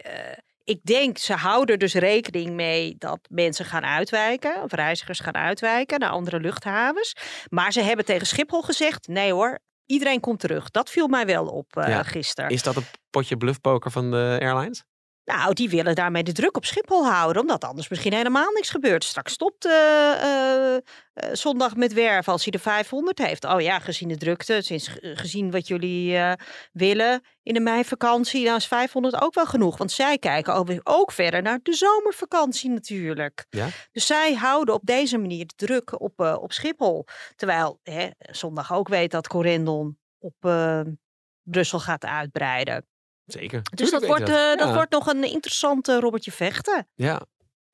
ik 0.63 0.80
denk, 0.84 1.17
ze 1.17 1.34
houden 1.34 1.80
dus 1.80 1.93
rekening 1.93 2.49
mee 2.49 2.95
dat 2.97 3.19
mensen 3.30 3.65
gaan 3.65 3.84
uitwijken, 3.86 4.63
of 4.63 4.71
reizigers 4.71 5.19
gaan 5.19 5.36
uitwijken 5.36 5.99
naar 5.99 6.10
andere 6.10 6.39
luchthavens. 6.39 7.15
Maar 7.49 7.71
ze 7.71 7.82
hebben 7.82 8.06
tegen 8.06 8.28
Schiphol 8.28 8.62
gezegd, 8.62 9.08
nee 9.08 9.32
hoor, 9.34 9.60
iedereen 9.86 10.19
komt 10.19 10.39
terug. 10.39 10.69
Dat 10.71 10.89
viel 10.89 11.08
mij 11.08 11.26
wel 11.26 11.45
op 11.47 11.65
Ja. 11.73 12.04
gisteren. 12.04 12.49
Is 12.49 12.63
dat 12.63 12.76
een 12.76 12.86
potje 13.10 13.38
bluffpoker 13.38 13.91
van 13.91 14.12
de 14.12 14.38
airlines? 14.41 14.84
Nou, 15.26 15.54
die 15.54 15.70
willen 15.70 15.96
daarmee 15.96 16.24
de 16.24 16.32
druk 16.32 16.58
op 16.58 16.66
Schiphol 16.66 17.08
houden, 17.08 17.42
omdat 17.42 17.64
anders 17.64 17.88
misschien 17.88 18.14
helemaal 18.14 18.52
niks 18.52 18.70
gebeurt. 18.70 19.04
Straks 19.04 19.34
stopt 19.34 19.66
eh, 19.66 20.76
zondag 21.32 21.76
met 21.76 21.94
werf 21.94 22.28
als 22.28 22.44
hij 22.44 22.52
de 22.52 22.60
500 22.60 23.18
heeft. 23.18 23.46
Oh 23.46 23.62
ja, 23.62 23.80
gezien 23.80 24.08
de 24.08 24.18
drukte, 24.18 24.62
sinds, 24.62 24.90
gezien 25.02 25.52
wat 25.52 25.68
jullie 25.68 26.20
willen 26.72 27.22
in 27.44 27.54
de 27.54 27.60
meivakantie, 27.60 28.46
dan 28.46 28.56
is 28.56 28.68
500 28.68 29.22
ook 29.22 29.34
wel 29.34 29.46
genoeg. 29.46 29.78
Want 29.78 29.92
zij 29.92 30.18
kijken 30.18 30.54
ook, 30.54 30.70
ook 30.84 31.12
verder 31.12 31.42
naar 31.42 31.60
de 31.64 31.74
zomervakantie 31.74 32.70
natuurlijk. 32.70 33.46
Ja. 33.50 33.68
Dus 33.92 34.06
zij 34.06 34.34
houden 34.34 34.74
op 34.74 34.82
deze 34.84 35.18
manier 35.18 35.46
de 35.46 35.66
druk 35.66 36.02
op, 36.02 36.20
op 36.20 36.52
Schiphol. 36.52 37.06
Terwijl 37.36 37.80
hè, 37.84 38.10
zondag 38.18 38.74
ook 38.74 38.88
weet 38.88 39.12
dat 39.12 39.28
Corendon 39.28 39.98
op 40.20 40.36
Brussel 41.44 41.80
gaat 41.80 42.06
uitbreiden. 42.06 42.86
Zeker. 43.26 43.62
Dus 43.76 43.92
dat 43.92 44.06
wordt, 44.06 44.30
eh, 44.30 44.36
dat 44.56 44.68
Ja. 44.68 44.74
wordt 44.74 44.92
nog 44.92 45.08
een 45.08 45.24
interessante 45.32 46.00
Robbertje 46.00 46.32
vechten. 46.32 46.88
Ja. 46.96 47.22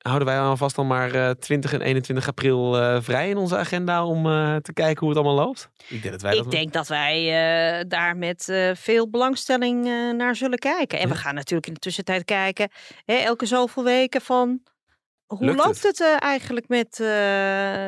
Houden 0.00 0.28
wij 0.28 0.40
alvast 0.40 0.76
dan 0.76 0.86
maar 0.86 1.14
eh, 1.14 1.30
20 1.30 1.72
en 1.72 1.80
21 1.80 2.28
april 2.28 2.78
eh, 2.78 2.98
vrij 3.00 3.28
in 3.28 3.36
onze 3.36 3.56
agenda 3.56 4.04
om 4.04 4.26
eh, 4.26 4.56
te 4.56 4.72
kijken 4.72 5.00
hoe 5.00 5.08
het 5.08 5.18
allemaal 5.18 5.44
loopt? 5.46 5.68
Ik 5.88 6.02
denk 6.02 6.12
dat 6.12 6.22
wij 6.22 6.36
Ik 6.36 6.42
dat 6.42 6.50
denk 6.50 6.72
dat 6.72 6.88
wij 6.88 7.18
eh, 7.78 7.84
daar 7.88 8.16
met 8.16 8.48
eh, 8.48 8.70
veel 8.74 9.10
belangstelling 9.10 9.86
eh, 9.86 10.10
naar 10.14 10.36
zullen 10.36 10.58
kijken. 10.58 10.98
En 10.98 11.08
we 11.08 11.14
gaan 11.14 11.34
natuurlijk 11.34 11.66
in 11.66 11.74
de 11.74 11.78
tussentijd 11.80 12.24
kijken, 12.24 12.68
hè, 13.04 13.14
elke 13.14 13.46
zoveel 13.46 13.84
weken 13.84 14.20
van... 14.20 14.60
Hoe 15.30 15.44
Lukt 15.44 15.58
loopt 15.64 15.82
het, 15.82 16.00
eh, 16.00 16.22
eigenlijk 16.22 16.68
met 16.68 17.00
eh, 17.00 17.06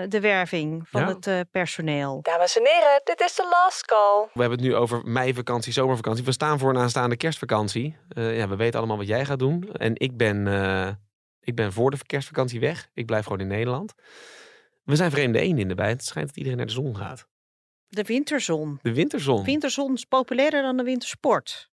de 0.08 0.18
werving 0.20 0.88
van 0.88 1.00
Ja. 1.00 1.08
het 1.08 1.26
eh, 1.26 1.40
personeel? 1.50 2.18
Dames 2.22 2.56
en 2.58 2.66
heren, 2.66 3.00
dit 3.04 3.20
is 3.20 3.34
de 3.34 3.46
last 3.50 3.84
call. 3.86 4.22
We 4.32 4.40
hebben 4.40 4.58
het 4.58 4.68
nu 4.68 4.74
over 4.74 5.00
meivakantie, 5.04 5.72
zomervakantie. 5.72 6.24
We 6.24 6.32
staan 6.32 6.58
voor 6.58 6.70
een 6.70 6.78
aanstaande 6.78 7.16
kerstvakantie. 7.16 7.96
Eh, 8.08 8.36
ja, 8.36 8.48
we 8.48 8.56
weten 8.56 8.78
allemaal 8.78 8.96
wat 8.96 9.06
jij 9.06 9.24
gaat 9.24 9.38
doen. 9.38 9.72
En 9.72 9.92
ik 10.00 10.16
ben, 10.16 10.46
eh, 10.46 10.88
ik 11.40 11.54
ben 11.54 11.72
voor 11.72 11.90
de 11.90 11.96
kerstvakantie 12.06 12.60
weg. 12.60 12.88
Ik 12.94 13.06
blijf 13.06 13.22
gewoon 13.24 13.40
in 13.40 13.46
Nederland. 13.46 13.94
We 14.84 14.96
zijn 14.96 15.10
vreemde 15.10 15.38
eenden 15.38 15.58
in 15.60 15.68
de 15.68 15.74
bij. 15.74 15.88
Het 15.88 16.04
schijnt 16.04 16.28
dat 16.28 16.36
iedereen 16.36 16.58
naar 16.58 16.66
de 16.66 16.72
zon 16.72 16.96
gaat. 16.96 17.26
De 17.88 18.02
winterzon. 18.02 18.78
De 18.82 18.92
winterzon 18.94 19.44
Winterzon 19.44 19.94
is 19.94 20.04
populairder 20.04 20.62
dan 20.62 20.76
de 20.76 20.82
wintersport. 20.82 21.70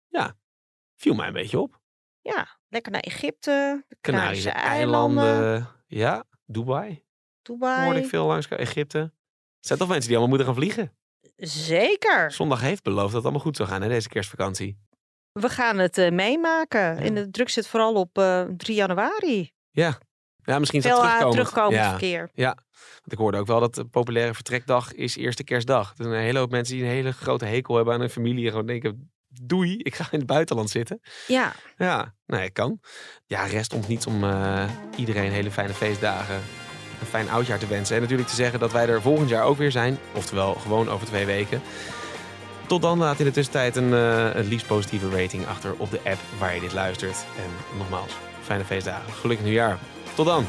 viel 0.96 1.14
mij 1.14 1.27
een 1.27 1.33
beetje 1.33 1.61
op. 1.61 1.81
Ja, 2.20 2.59
lekker 2.74 2.92
naar 2.92 3.00
Egypte, 3.00 3.84
de 3.88 3.96
Canarische 4.00 4.50
eilanden, 4.50 5.24
eilanden. 5.24 5.68
Ja, 5.87 6.24
Dubai. 6.46 7.02
Dubai. 7.42 7.84
Hoorde 7.84 8.00
ik 8.00 8.08
veel 8.08 8.26
langs. 8.26 8.48
Egypte. 8.48 8.98
Het 8.98 9.66
zijn 9.66 9.78
toch 9.78 9.88
mensen 9.88 10.08
die 10.08 10.18
allemaal 10.18 10.37
moeten 10.37 10.54
gaan 10.54 10.62
vliegen. 10.62 10.92
Zeker. 11.37 12.32
Zondag 12.32 12.60
heeft 12.60 12.82
beloofd 12.82 13.04
dat 13.06 13.14
het 13.14 13.22
allemaal 13.22 13.40
goed 13.40 13.56
zou 13.56 13.68
gaan, 13.68 13.82
hè, 13.82 13.88
deze 13.88 14.08
kerstvakantie. 14.08 14.78
We 15.32 15.48
gaan 15.48 15.78
het 15.78 15.98
eh, 15.98 16.10
meemaken. 16.10 16.96
En 16.96 17.14
de 17.14 17.30
druk 17.30 17.48
zit 17.48 17.66
vooral 17.66 17.94
op 17.94 18.18
eh 18.18 18.42
3 18.56 18.76
januari. 18.76 19.52
Ja. 19.70 19.98
Ja, 20.44 20.58
misschien 20.58 20.80
is 20.80 20.87
dat 20.87 20.98
aan 20.98 21.04
terugkomend. 21.04 21.34
terugkomend 21.34 21.74
ja. 21.74 21.90
verkeer. 21.90 22.30
Ja, 22.34 22.54
want 22.72 23.12
ik 23.12 23.18
hoorde 23.18 23.38
ook 23.38 23.46
wel 23.46 23.60
dat 23.60 23.74
de 23.74 23.84
populaire 23.84 24.34
vertrekdag 24.34 24.94
is 24.94 25.16
eerste 25.16 25.44
kerstdag. 25.44 25.90
Er 25.90 26.04
zijn 26.04 26.16
een 26.16 26.20
hele 26.20 26.38
hoop 26.38 26.50
mensen 26.50 26.74
die 26.74 26.84
een 26.84 26.90
hele 26.90 27.12
grote 27.12 27.44
hekel 27.44 27.76
hebben 27.76 27.94
aan 27.94 28.00
hun 28.00 28.10
familie. 28.10 28.44
En 28.44 28.50
gewoon 28.50 28.66
denken, 28.66 29.13
doei, 29.42 29.77
ik 29.79 29.94
ga 29.94 30.07
in 30.11 30.18
het 30.18 30.27
buitenland 30.27 30.70
zitten. 30.70 31.01
Ja, 31.27 31.53
Ja, 31.77 32.14
nee, 32.27 32.51
kan. 32.51 32.81
Ja, 33.27 33.44
rest 33.44 33.73
ons 33.73 33.87
niets 33.87 34.07
om 34.07 34.25
eh, 34.25 34.70
iedereen 34.97 35.31
hele 35.31 35.51
fijne 35.51 35.75
feestdagen, 35.75 36.35
een 37.01 37.07
fijn 37.07 37.31
oudjaar 37.31 37.59
te 37.59 37.66
wensen. 37.66 37.97
En 37.97 38.03
natuurlijk 38.03 38.29
te 38.29 38.35
zeggen 38.35 38.59
dat 38.59 38.73
wij 38.73 38.88
er 38.88 39.03
volgend 39.03 39.29
jaar 39.29 39.44
ook 39.44 39.59
weer 39.59 39.70
zijn. 39.70 39.99
Oftewel, 40.14 40.55
gewoon 40.55 40.88
over 40.88 41.07
twee 41.07 41.27
weken. 41.27 41.62
Tot 42.66 42.83
dan 42.83 42.99
laat 42.99 43.18
in 43.18 43.25
de 43.25 43.31
tussentijd 43.31 43.77
een, 43.77 43.92
eh, 43.92 44.35
een 44.35 44.49
liefst 44.49 44.66
positieve 44.66 45.11
rating 45.11 45.47
achter 45.47 45.75
op 45.77 45.90
de 45.90 46.01
app 46.05 46.20
waar 46.38 46.55
je 46.55 46.61
dit 46.61 46.73
luistert. 46.73 47.25
En 47.37 47.79
nogmaals, 47.79 48.12
fijne 48.42 48.64
feestdagen. 48.64 49.12
Gelukkig 49.12 49.44
nieuwjaar. 49.44 49.79
Tot 50.14 50.27
dan. 50.27 50.47